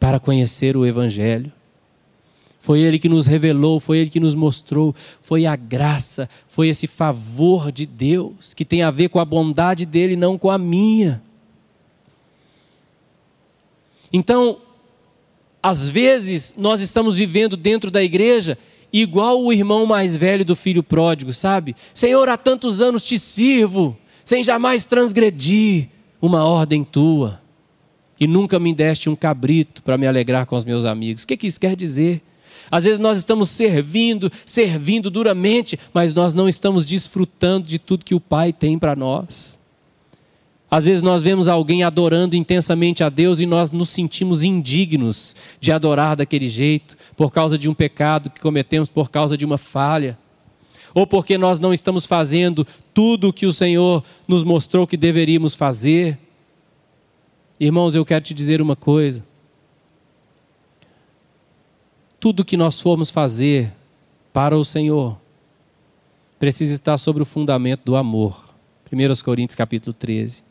[0.00, 1.52] para conhecer o Evangelho.
[2.58, 6.86] Foi Ele que nos revelou, foi Ele que nos mostrou, foi a graça, foi esse
[6.86, 11.22] favor de Deus, que tem a ver com a bondade dele, não com a minha.
[14.12, 14.58] Então,
[15.62, 18.56] às vezes, nós estamos vivendo dentro da igreja
[18.92, 21.74] igual o irmão mais velho do filho pródigo, sabe?
[21.92, 25.88] Senhor, há tantos anos te sirvo, sem jamais transgredir
[26.20, 27.40] uma ordem tua,
[28.18, 31.24] e nunca me deste um cabrito para me alegrar com os meus amigos.
[31.24, 32.22] O que, que isso quer dizer?
[32.70, 38.14] Às vezes nós estamos servindo, servindo duramente, mas nós não estamos desfrutando de tudo que
[38.14, 39.56] o Pai tem para nós.
[40.68, 45.70] Às vezes nós vemos alguém adorando intensamente a Deus e nós nos sentimos indignos de
[45.70, 50.18] adorar daquele jeito, por causa de um pecado que cometemos, por causa de uma falha,
[50.92, 55.54] ou porque nós não estamos fazendo tudo o que o Senhor nos mostrou que deveríamos
[55.54, 56.18] fazer.
[57.60, 59.22] Irmãos, eu quero te dizer uma coisa
[62.26, 63.72] tudo que nós formos fazer
[64.32, 65.16] para o Senhor
[66.40, 68.52] precisa estar sobre o fundamento do amor.
[68.92, 70.42] 1 Coríntios capítulo 13.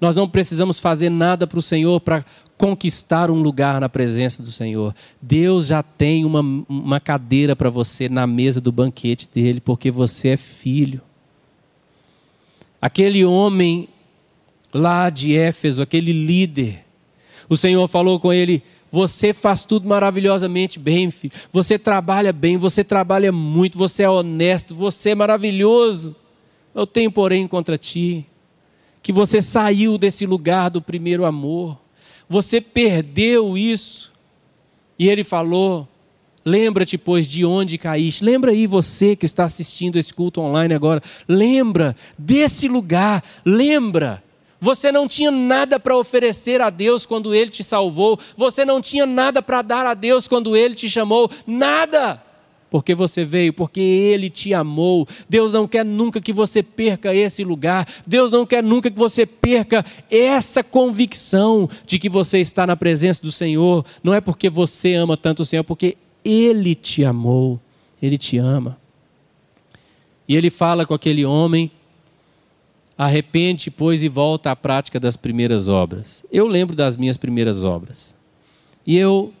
[0.00, 2.24] Nós não precisamos fazer nada para o Senhor para
[2.56, 4.94] conquistar um lugar na presença do Senhor.
[5.20, 10.28] Deus já tem uma, uma cadeira para você na mesa do banquete dele, porque você
[10.28, 11.02] é filho.
[12.80, 13.86] Aquele homem
[14.72, 16.86] lá de Éfeso, aquele líder,
[17.50, 18.62] o Senhor falou com ele:
[18.94, 21.32] você faz tudo maravilhosamente bem, filho.
[21.50, 26.14] Você trabalha bem, você trabalha muito, você é honesto, você é maravilhoso.
[26.72, 28.24] Eu tenho, porém, contra ti
[29.02, 31.76] que você saiu desse lugar do primeiro amor.
[32.28, 34.12] Você perdeu isso.
[34.96, 35.88] E ele falou:
[36.44, 38.22] Lembra-te, pois, de onde caíste.
[38.22, 41.02] Lembra aí você que está assistindo esse culto online agora.
[41.26, 43.24] Lembra desse lugar.
[43.44, 44.22] Lembra
[44.60, 48.18] você não tinha nada para oferecer a Deus quando Ele te salvou.
[48.36, 51.30] Você não tinha nada para dar a Deus quando Ele te chamou.
[51.46, 52.22] Nada!
[52.70, 55.06] Porque você veio, porque Ele te amou.
[55.28, 57.86] Deus não quer nunca que você perca esse lugar.
[58.06, 63.22] Deus não quer nunca que você perca essa convicção de que você está na presença
[63.22, 63.84] do Senhor.
[64.02, 67.60] Não é porque você ama tanto o Senhor, é porque Ele te amou.
[68.02, 68.76] Ele te ama.
[70.26, 71.70] E ele fala com aquele homem
[72.96, 76.24] Arrepende, pois, e volta à prática das primeiras obras.
[76.30, 78.14] Eu lembro das minhas primeiras obras.
[78.86, 79.32] E eu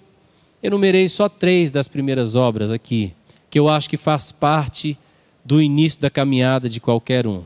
[0.62, 3.12] enumerei só três das primeiras obras aqui,
[3.50, 4.98] que eu acho que faz parte
[5.44, 7.44] do início da caminhada de qualquer um.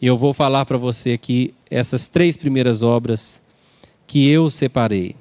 [0.00, 3.40] E eu vou falar para você aqui essas três primeiras obras
[4.06, 5.14] que eu separei.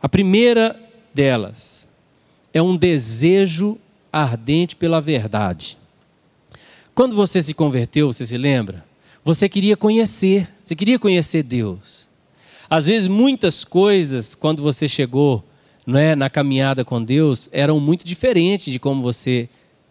[0.00, 0.78] A primeira
[1.12, 1.88] delas
[2.52, 3.78] é um desejo
[4.12, 5.76] ardente pela verdade.
[6.94, 8.84] Quando você se converteu, você se lembra?
[9.24, 12.08] Você queria conhecer, você queria conhecer Deus.
[12.70, 15.44] Às vezes, muitas coisas, quando você chegou
[15.86, 19.48] não é, na caminhada com Deus, eram muito diferentes de como você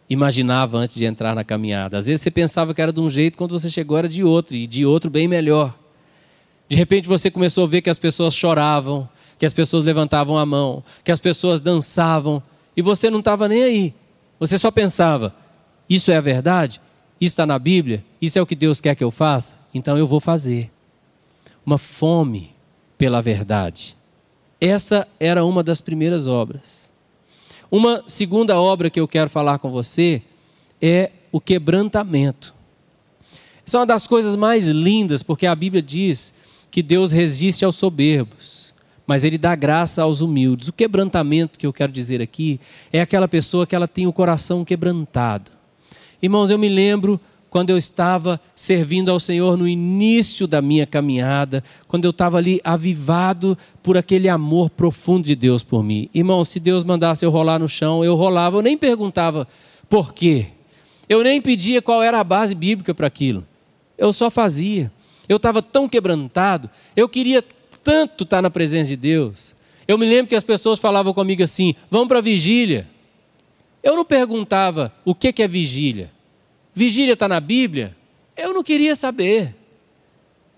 [0.09, 1.97] imaginava antes de entrar na caminhada.
[1.97, 4.55] Às vezes você pensava que era de um jeito, quando você chegou era de outro,
[4.55, 5.77] e de outro bem melhor.
[6.69, 9.07] De repente você começou a ver que as pessoas choravam,
[9.37, 12.41] que as pessoas levantavam a mão, que as pessoas dançavam,
[12.75, 13.93] e você não estava nem aí.
[14.39, 15.35] Você só pensava:
[15.89, 16.79] isso é a verdade?
[17.19, 18.03] Isso está na Bíblia?
[18.21, 19.55] Isso é o que Deus quer que eu faça?
[19.73, 20.69] Então eu vou fazer.
[21.65, 22.53] Uma fome
[22.97, 23.95] pela verdade.
[24.59, 26.91] Essa era uma das primeiras obras.
[27.71, 30.21] Uma segunda obra que eu quero falar com você
[30.81, 32.53] é o quebrantamento.
[33.65, 36.33] Essa é uma das coisas mais lindas, porque a Bíblia diz
[36.69, 38.73] que Deus resiste aos soberbos,
[39.07, 40.67] mas Ele dá graça aos humildes.
[40.67, 42.59] O quebrantamento que eu quero dizer aqui
[42.91, 45.51] é aquela pessoa que ela tem o coração quebrantado.
[46.23, 47.19] Irmãos, eu me lembro
[47.49, 52.61] quando eu estava servindo ao Senhor no início da minha caminhada, quando eu estava ali
[52.63, 56.09] avivado por aquele amor profundo de Deus por mim.
[56.13, 59.45] Irmão, se Deus mandasse eu rolar no chão, eu rolava, eu nem perguntava
[59.89, 60.45] por quê.
[61.09, 63.43] Eu nem pedia qual era a base bíblica para aquilo.
[63.97, 64.89] Eu só fazia.
[65.27, 67.43] Eu estava tão quebrantado, eu queria
[67.83, 69.53] tanto estar na presença de Deus.
[69.85, 72.87] Eu me lembro que as pessoas falavam comigo assim: vamos para a vigília.
[73.83, 76.12] Eu não perguntava o que é vigília.
[76.73, 77.93] Vigília está na Bíblia?
[78.35, 79.55] Eu não queria saber.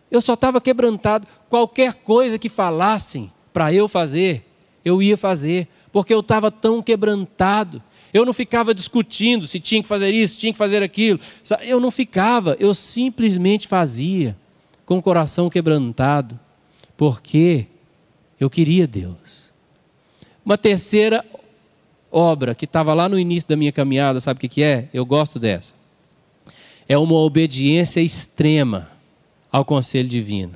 [0.09, 1.27] Eu só estava quebrantado.
[1.49, 4.45] Qualquer coisa que falassem para eu fazer,
[4.83, 7.83] eu ia fazer, porque eu estava tão quebrantado.
[8.13, 11.19] Eu não ficava discutindo se tinha que fazer isso, tinha que fazer aquilo.
[11.61, 14.37] Eu não ficava, eu simplesmente fazia
[14.85, 16.39] com o coração quebrantado,
[16.95, 17.65] porque
[18.39, 19.53] eu queria Deus.
[20.45, 21.25] Uma terceira
[22.09, 24.87] obra que estava lá no início da minha caminhada, sabe o que é?
[24.93, 25.73] Eu gosto dessa
[26.87, 28.89] é uma obediência extrema
[29.51, 30.53] ao conselho divino.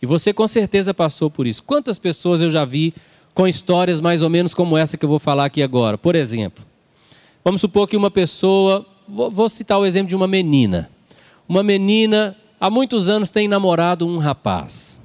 [0.00, 1.62] E você com certeza passou por isso.
[1.62, 2.94] Quantas pessoas eu já vi
[3.34, 5.96] com histórias mais ou menos como essa que eu vou falar aqui agora?
[5.96, 6.64] Por exemplo,
[7.44, 10.90] vamos supor que uma pessoa, vou citar o exemplo de uma menina.
[11.48, 15.00] Uma menina há muitos anos tem namorado um rapaz.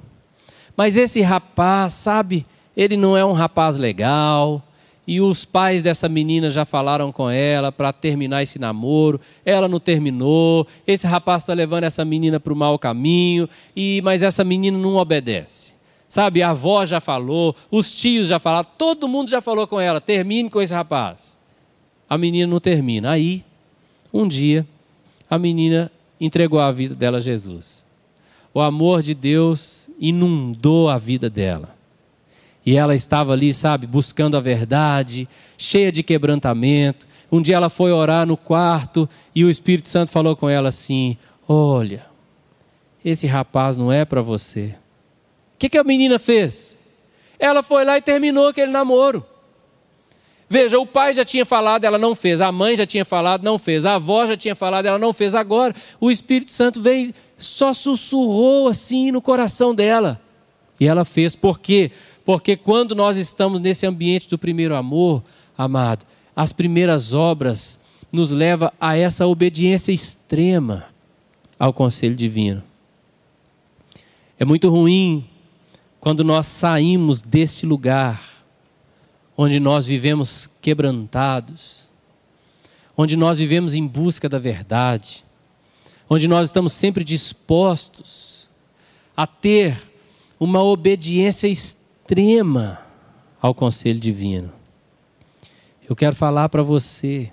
[0.76, 2.46] Mas esse rapaz, sabe,
[2.76, 4.62] ele não é um rapaz legal,
[5.06, 9.20] e os pais dessa menina já falaram com ela para terminar esse namoro.
[9.44, 10.66] Ela não terminou.
[10.86, 14.96] Esse rapaz está levando essa menina para o mau caminho, e mas essa menina não
[14.96, 15.72] obedece.
[16.08, 20.00] Sabe, a avó já falou, os tios já falaram, todo mundo já falou com ela:
[20.00, 21.38] termine com esse rapaz.
[22.08, 23.10] A menina não termina.
[23.10, 23.42] Aí,
[24.12, 24.66] um dia,
[25.28, 25.90] a menina
[26.20, 27.86] entregou a vida dela a Jesus.
[28.54, 31.74] O amor de Deus inundou a vida dela.
[32.64, 37.06] E ela estava ali, sabe, buscando a verdade, cheia de quebrantamento.
[37.30, 41.16] Um dia ela foi orar no quarto e o Espírito Santo falou com ela assim:
[41.48, 42.06] Olha,
[43.04, 44.74] esse rapaz não é para você.
[45.54, 46.76] O que, que a menina fez?
[47.38, 49.26] Ela foi lá e terminou aquele namoro.
[50.48, 52.40] Veja, o pai já tinha falado, ela não fez.
[52.40, 53.86] A mãe já tinha falado, não fez.
[53.86, 55.34] A avó já tinha falado, ela não fez.
[55.34, 60.20] Agora, o Espírito Santo veio, só sussurrou assim no coração dela.
[60.78, 61.34] E ela fez.
[61.34, 61.90] Por quê?
[61.90, 62.11] Porque
[62.56, 65.22] quando nós estamos nesse ambiente do primeiro amor,
[65.56, 67.78] amado, as primeiras obras
[68.10, 70.86] nos levam a essa obediência extrema
[71.58, 72.62] ao conselho divino.
[74.38, 75.24] É muito ruim
[76.00, 78.22] quando nós saímos desse lugar
[79.36, 81.90] onde nós vivemos quebrantados,
[82.96, 85.24] onde nós vivemos em busca da verdade,
[86.08, 88.48] onde nós estamos sempre dispostos
[89.16, 89.76] a ter
[90.38, 92.80] uma obediência extrema extrema
[93.40, 94.52] ao conselho divino.
[95.88, 97.30] Eu quero falar para você,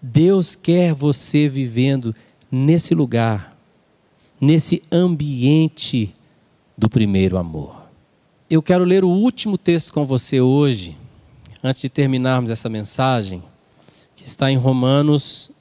[0.00, 2.14] Deus quer você vivendo
[2.50, 3.56] nesse lugar,
[4.40, 6.12] nesse ambiente
[6.76, 7.76] do primeiro amor.
[8.48, 10.96] Eu quero ler o último texto com você hoje,
[11.62, 13.42] antes de terminarmos essa mensagem,
[14.16, 15.52] que está em Romanos,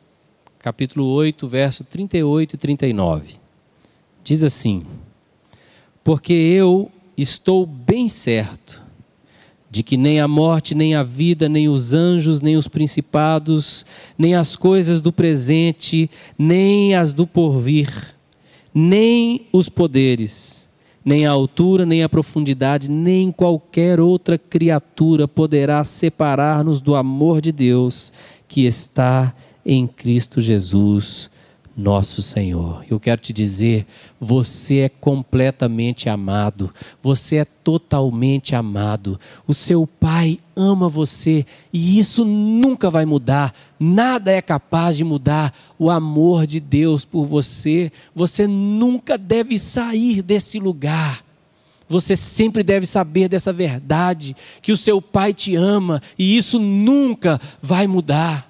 [0.60, 3.36] capítulo 8, verso 38 e 39.
[4.24, 4.86] Diz assim:
[6.04, 6.92] Porque eu
[7.22, 8.82] estou bem certo
[9.72, 13.86] de que nem a morte, nem a vida, nem os anjos, nem os principados,
[14.18, 18.16] nem as coisas do presente, nem as do porvir,
[18.74, 20.68] nem os poderes,
[21.06, 27.52] nem a altura, nem a profundidade, nem qualquer outra criatura poderá separar-nos do amor de
[27.52, 28.12] Deus
[28.48, 31.30] que está em Cristo Jesus,
[31.80, 32.84] nosso Senhor.
[32.90, 33.86] Eu quero te dizer,
[34.20, 36.70] você é completamente amado,
[37.02, 39.18] você é totalmente amado.
[39.48, 43.54] O seu Pai ama você e isso nunca vai mudar.
[43.80, 47.92] Nada é capaz de mudar o amor de Deus por você.
[48.14, 51.24] Você nunca deve sair desse lugar.
[51.88, 57.40] Você sempre deve saber dessa verdade, que o seu Pai te ama e isso nunca
[57.62, 58.49] vai mudar.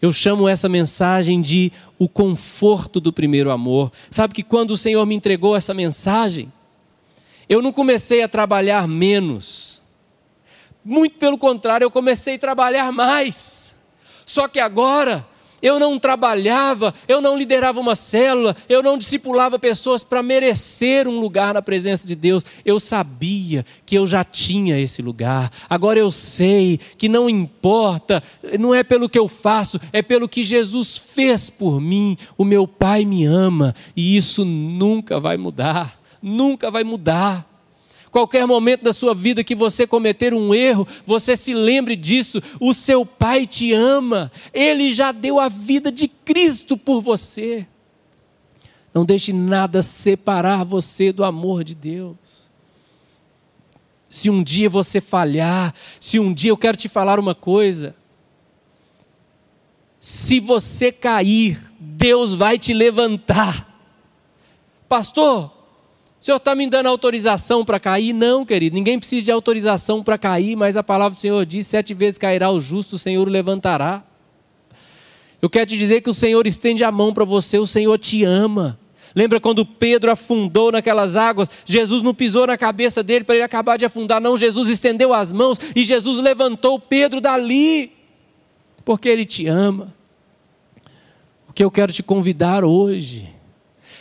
[0.00, 3.90] Eu chamo essa mensagem de o conforto do primeiro amor.
[4.10, 6.52] Sabe que quando o Senhor me entregou essa mensagem,
[7.48, 9.82] eu não comecei a trabalhar menos.
[10.84, 13.74] Muito pelo contrário, eu comecei a trabalhar mais.
[14.24, 15.26] Só que agora
[15.62, 21.20] eu não trabalhava, eu não liderava uma célula, eu não discipulava pessoas para merecer um
[21.20, 22.44] lugar na presença de Deus.
[22.64, 25.50] Eu sabia que eu já tinha esse lugar.
[25.68, 28.22] Agora eu sei que não importa,
[28.58, 32.16] não é pelo que eu faço, é pelo que Jesus fez por mim.
[32.36, 37.47] O meu Pai me ama e isso nunca vai mudar nunca vai mudar.
[38.10, 42.40] Qualquer momento da sua vida que você cometer um erro, você se lembre disso.
[42.60, 47.66] O seu Pai te ama, ele já deu a vida de Cristo por você.
[48.94, 52.48] Não deixe nada separar você do amor de Deus.
[54.08, 57.94] Se um dia você falhar, se um dia eu quero te falar uma coisa,
[60.00, 63.68] se você cair, Deus vai te levantar.
[64.88, 65.57] Pastor,
[66.20, 68.12] o senhor está me dando autorização para cair?
[68.12, 71.94] Não, querido, ninguém precisa de autorização para cair, mas a palavra do Senhor diz: sete
[71.94, 74.02] vezes cairá o justo, o Senhor o levantará.
[75.40, 78.24] Eu quero te dizer que o Senhor estende a mão para você, o Senhor te
[78.24, 78.78] ama.
[79.14, 81.48] Lembra quando Pedro afundou naquelas águas?
[81.64, 84.36] Jesus não pisou na cabeça dele para ele acabar de afundar, não.
[84.36, 87.92] Jesus estendeu as mãos e Jesus levantou Pedro dali,
[88.84, 89.94] porque ele te ama.
[91.48, 93.28] O que eu quero te convidar hoje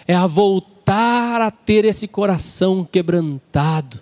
[0.08, 4.00] é a voltar a ter esse coração quebrantado,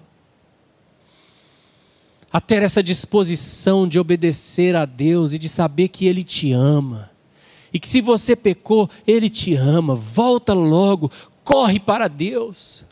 [2.32, 7.16] a ter essa disposição de obedecer a Deus e de saber que Ele te ama
[7.76, 9.94] e que se você pecou, Ele te ama.
[9.94, 11.12] Volta logo,
[11.44, 12.86] corre para Deus.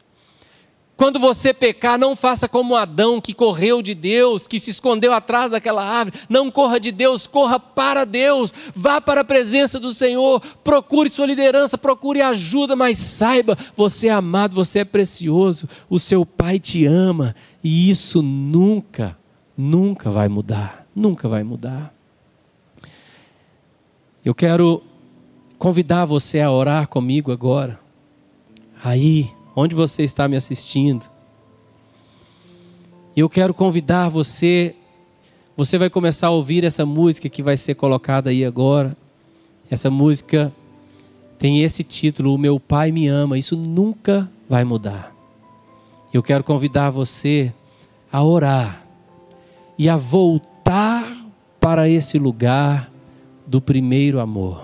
[1.03, 5.51] Quando você pecar, não faça como Adão que correu de Deus, que se escondeu atrás
[5.51, 6.17] daquela árvore.
[6.29, 8.53] Não corra de Deus, corra para Deus.
[8.73, 10.39] Vá para a presença do Senhor.
[10.63, 15.67] Procure sua liderança, procure ajuda, mas saiba, você é amado, você é precioso.
[15.89, 19.17] O seu Pai te ama e isso nunca,
[19.57, 20.87] nunca vai mudar.
[20.95, 21.93] Nunca vai mudar.
[24.23, 24.81] Eu quero
[25.59, 27.77] convidar você a orar comigo agora.
[28.81, 31.09] Aí, onde você está me assistindo.
[33.15, 34.75] E eu quero convidar você.
[35.55, 38.97] Você vai começar a ouvir essa música que vai ser colocada aí agora.
[39.69, 40.53] Essa música
[41.37, 43.37] tem esse título: O meu Pai me ama.
[43.37, 45.13] Isso nunca vai mudar.
[46.11, 47.53] Eu quero convidar você
[48.11, 48.85] a orar
[49.77, 51.11] e a voltar
[51.59, 52.91] para esse lugar
[53.45, 54.63] do primeiro amor.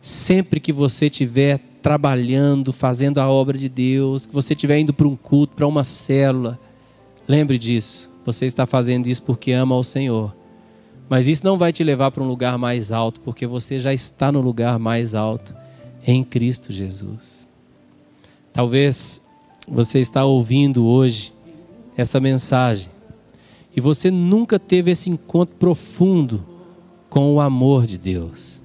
[0.00, 5.08] Sempre que você estiver trabalhando, fazendo a obra de Deus, que você estiver indo para
[5.08, 6.60] um culto, para uma célula,
[7.26, 8.10] lembre disso.
[8.26, 10.36] Você está fazendo isso porque ama ao Senhor.
[11.08, 14.30] Mas isso não vai te levar para um lugar mais alto, porque você já está
[14.30, 15.56] no lugar mais alto
[16.06, 17.48] em Cristo Jesus.
[18.52, 19.22] Talvez
[19.66, 21.32] você está ouvindo hoje
[21.96, 22.90] essa mensagem
[23.74, 26.44] e você nunca teve esse encontro profundo
[27.08, 28.60] com o amor de Deus.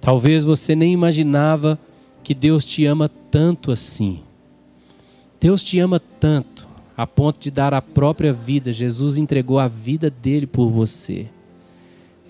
[0.00, 1.78] Talvez você nem imaginava
[2.22, 4.20] que Deus te ama tanto assim.
[5.40, 8.72] Deus te ama tanto, a ponto de dar a própria vida.
[8.72, 11.26] Jesus entregou a vida dele por você.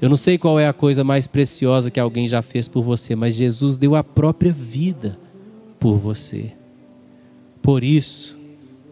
[0.01, 3.15] Eu não sei qual é a coisa mais preciosa que alguém já fez por você,
[3.15, 5.19] mas Jesus deu a própria vida
[5.79, 6.53] por você.
[7.61, 8.39] Por isso,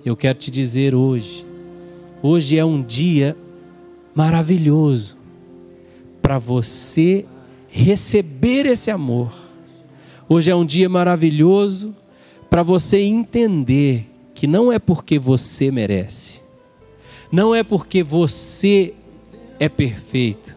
[0.04, 1.46] eu quero te dizer hoje:
[2.22, 3.36] hoje é um dia
[4.14, 5.16] maravilhoso
[6.20, 7.24] para você
[7.68, 9.47] receber esse amor.
[10.30, 11.96] Hoje é um dia maravilhoso
[12.50, 16.42] para você entender que não é porque você merece,
[17.32, 18.92] não é porque você
[19.58, 20.54] é perfeito,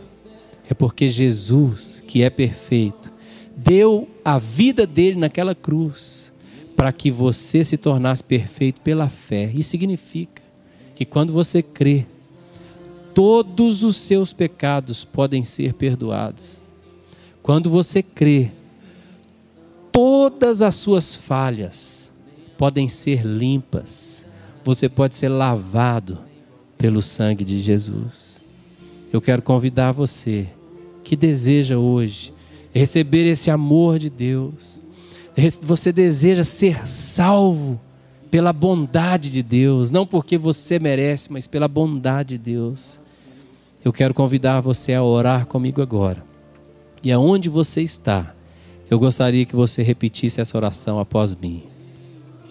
[0.69, 3.13] é porque Jesus, que é perfeito,
[3.55, 6.33] deu a vida dele naquela cruz
[6.75, 9.49] para que você se tornasse perfeito pela fé.
[9.53, 10.41] Isso significa
[10.93, 12.05] que quando você crê,
[13.13, 16.61] todos os seus pecados podem ser perdoados.
[17.41, 18.51] Quando você crê,
[19.91, 22.11] todas as suas falhas
[22.57, 24.25] podem ser limpas.
[24.63, 26.19] Você pode ser lavado
[26.77, 28.45] pelo sangue de Jesus.
[29.11, 30.47] Eu quero convidar você
[31.03, 32.33] que deseja hoje
[32.71, 34.79] receber esse amor de Deus.
[35.61, 37.79] Você deseja ser salvo
[38.29, 42.99] pela bondade de Deus, não porque você merece, mas pela bondade de Deus.
[43.83, 46.23] Eu quero convidar você a orar comigo agora.
[47.03, 48.33] E aonde você está,
[48.91, 51.63] eu gostaria que você repetisse essa oração após mim.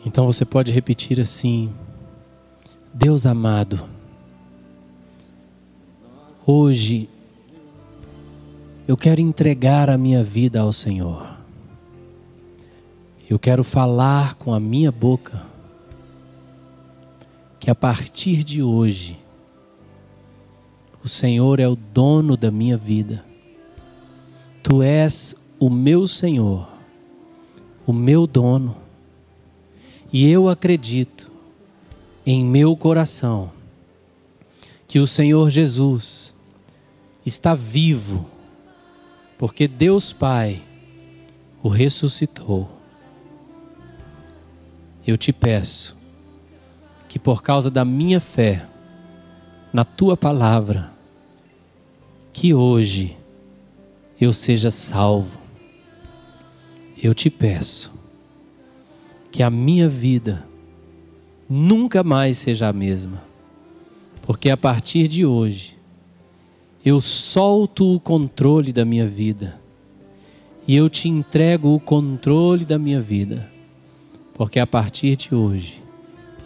[0.06, 1.70] Então você pode repetir assim:
[2.94, 3.86] Deus amado,
[6.46, 7.10] hoje
[8.88, 11.28] eu quero entregar a minha vida ao Senhor.
[13.28, 15.42] Eu quero falar com a minha boca
[17.60, 19.20] que a partir de hoje,
[21.04, 23.22] o Senhor é o dono da minha vida.
[24.62, 26.66] Tu és o meu Senhor,
[27.86, 28.74] o meu dono.
[30.10, 31.30] E eu acredito
[32.24, 33.52] em meu coração
[34.88, 36.34] que o Senhor Jesus
[37.24, 38.26] está vivo,
[39.36, 40.62] porque Deus Pai
[41.62, 42.66] o ressuscitou.
[45.06, 45.96] eu te peço
[47.08, 48.66] que por causa da minha fé
[49.72, 50.92] na tua palavra,
[52.32, 53.14] que hoje
[54.20, 55.39] eu seja salvo.
[57.02, 57.90] Eu te peço
[59.32, 60.46] que a minha vida
[61.48, 63.24] nunca mais seja a mesma,
[64.22, 65.78] porque a partir de hoje
[66.84, 69.58] eu solto o controle da minha vida
[70.68, 73.50] e eu te entrego o controle da minha vida,
[74.34, 75.82] porque a partir de hoje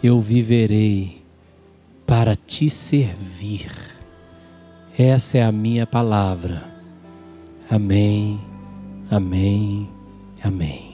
[0.01, 1.21] eu viverei
[2.07, 3.71] para te servir.
[4.97, 6.63] Essa é a minha palavra.
[7.69, 8.39] Amém,
[9.11, 9.89] amém,
[10.45, 10.84] amém.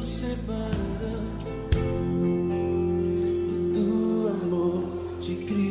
[0.00, 0.70] nos separa
[3.74, 4.84] do amor
[5.20, 5.69] de Cristo.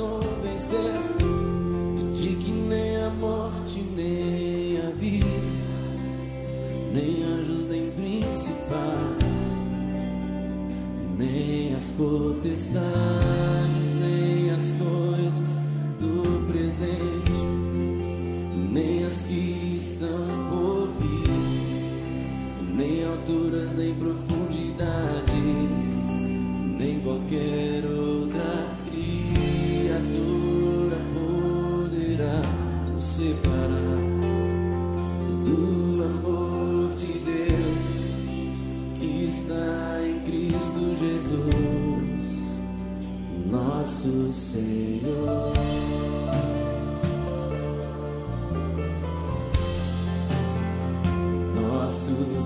[0.00, 0.29] Cristo.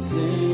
[0.05, 0.54] Sing.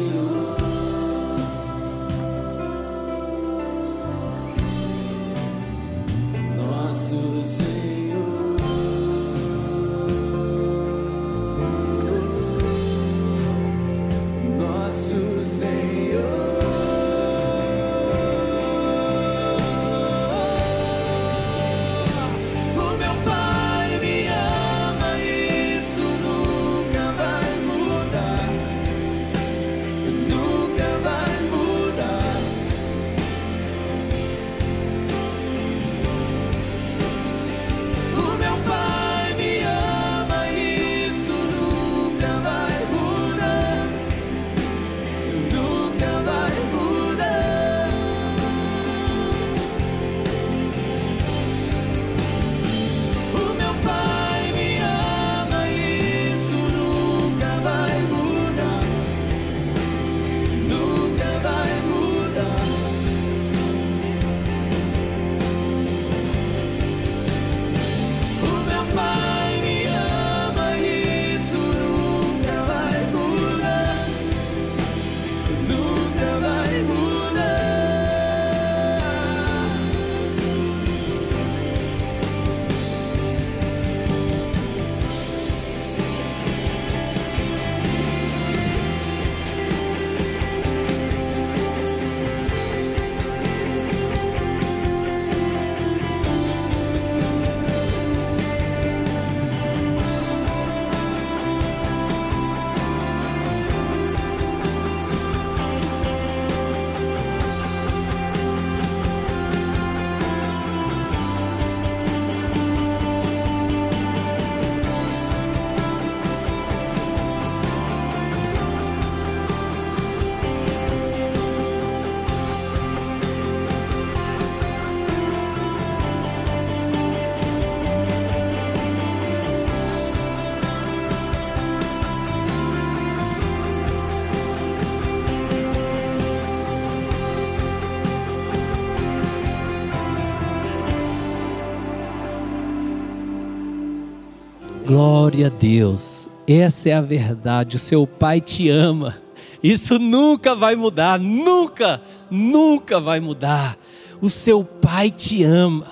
[145.00, 146.28] Glória a Deus.
[146.46, 147.76] Essa é a verdade.
[147.76, 149.16] O seu pai te ama.
[149.62, 153.78] Isso nunca vai mudar, nunca, nunca vai mudar.
[154.20, 155.86] O seu pai te ama.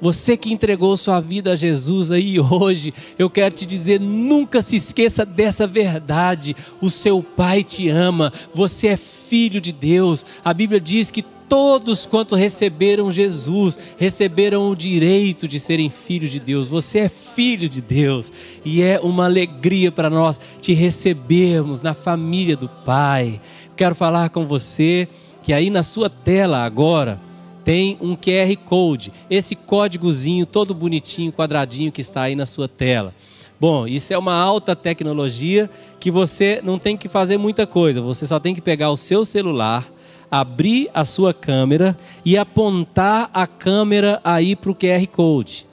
[0.00, 4.76] Você que entregou sua vida a Jesus aí hoje, eu quero te dizer: nunca se
[4.76, 6.54] esqueça dessa verdade.
[6.80, 10.24] O seu Pai te ama, você é filho de Deus.
[10.44, 16.40] A Bíblia diz que todos quanto receberam Jesus, receberam o direito de serem filhos de
[16.40, 16.68] Deus.
[16.68, 18.32] Você é filho de Deus
[18.64, 23.40] e é uma alegria para nós te recebermos na família do Pai.
[23.76, 25.08] Quero falar com você
[25.42, 27.20] que aí na sua tela agora
[27.64, 33.14] tem um QR Code, esse códigozinho todo bonitinho, quadradinho que está aí na sua tela.
[33.58, 38.26] Bom, isso é uma alta tecnologia que você não tem que fazer muita coisa, você
[38.26, 39.90] só tem que pegar o seu celular,
[40.34, 45.64] abrir a sua câmera e apontar a câmera aí para o QR Code.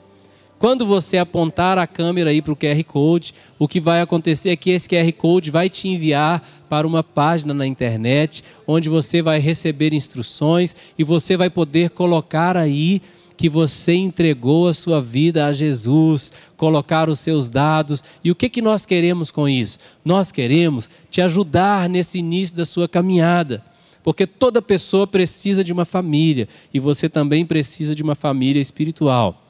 [0.56, 4.56] Quando você apontar a câmera aí para o QR Code, o que vai acontecer é
[4.56, 9.40] que esse QR Code vai te enviar para uma página na internet, onde você vai
[9.40, 13.02] receber instruções e você vai poder colocar aí
[13.36, 18.04] que você entregou a sua vida a Jesus, colocar os seus dados.
[18.22, 19.80] E o que, que nós queremos com isso?
[20.04, 23.71] Nós queremos te ajudar nesse início da sua caminhada.
[24.02, 29.42] Porque toda pessoa precisa de uma família e você também precisa de uma família espiritual.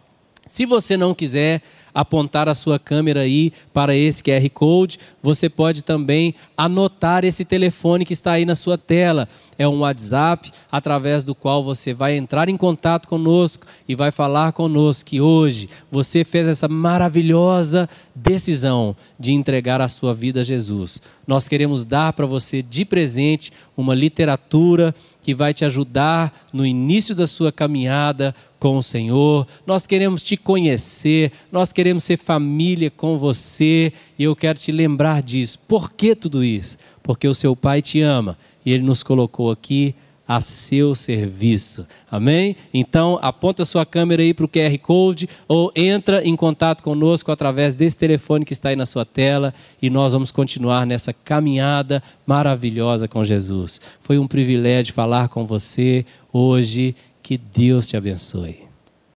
[0.46, 1.62] Se você não quiser
[1.94, 8.04] apontar a sua câmera aí para esse QR Code, você pode também anotar esse telefone
[8.04, 9.28] que está aí na sua tela.
[9.58, 14.52] É um WhatsApp através do qual você vai entrar em contato conosco e vai falar
[14.52, 21.00] conosco que hoje você fez essa maravilhosa decisão de entregar a sua vida a Jesus.
[21.26, 27.14] Nós queremos dar para você de presente uma literatura que vai te ajudar no início
[27.14, 29.46] da sua caminhada com o Senhor.
[29.64, 35.22] Nós queremos te conhecer, nós queremos ser família com você e eu quero te lembrar
[35.22, 35.58] disso.
[35.60, 36.76] Por que tudo isso?
[37.02, 39.94] Porque o seu Pai te ama e ele nos colocou aqui
[40.36, 41.86] a seu serviço.
[42.10, 42.56] Amém?
[42.72, 47.74] Então, aponta sua câmera aí para o QR Code ou entra em contato conosco através
[47.74, 53.06] desse telefone que está aí na sua tela e nós vamos continuar nessa caminhada maravilhosa
[53.06, 53.78] com Jesus.
[54.00, 56.94] Foi um privilégio falar com você hoje.
[57.22, 58.71] Que Deus te abençoe.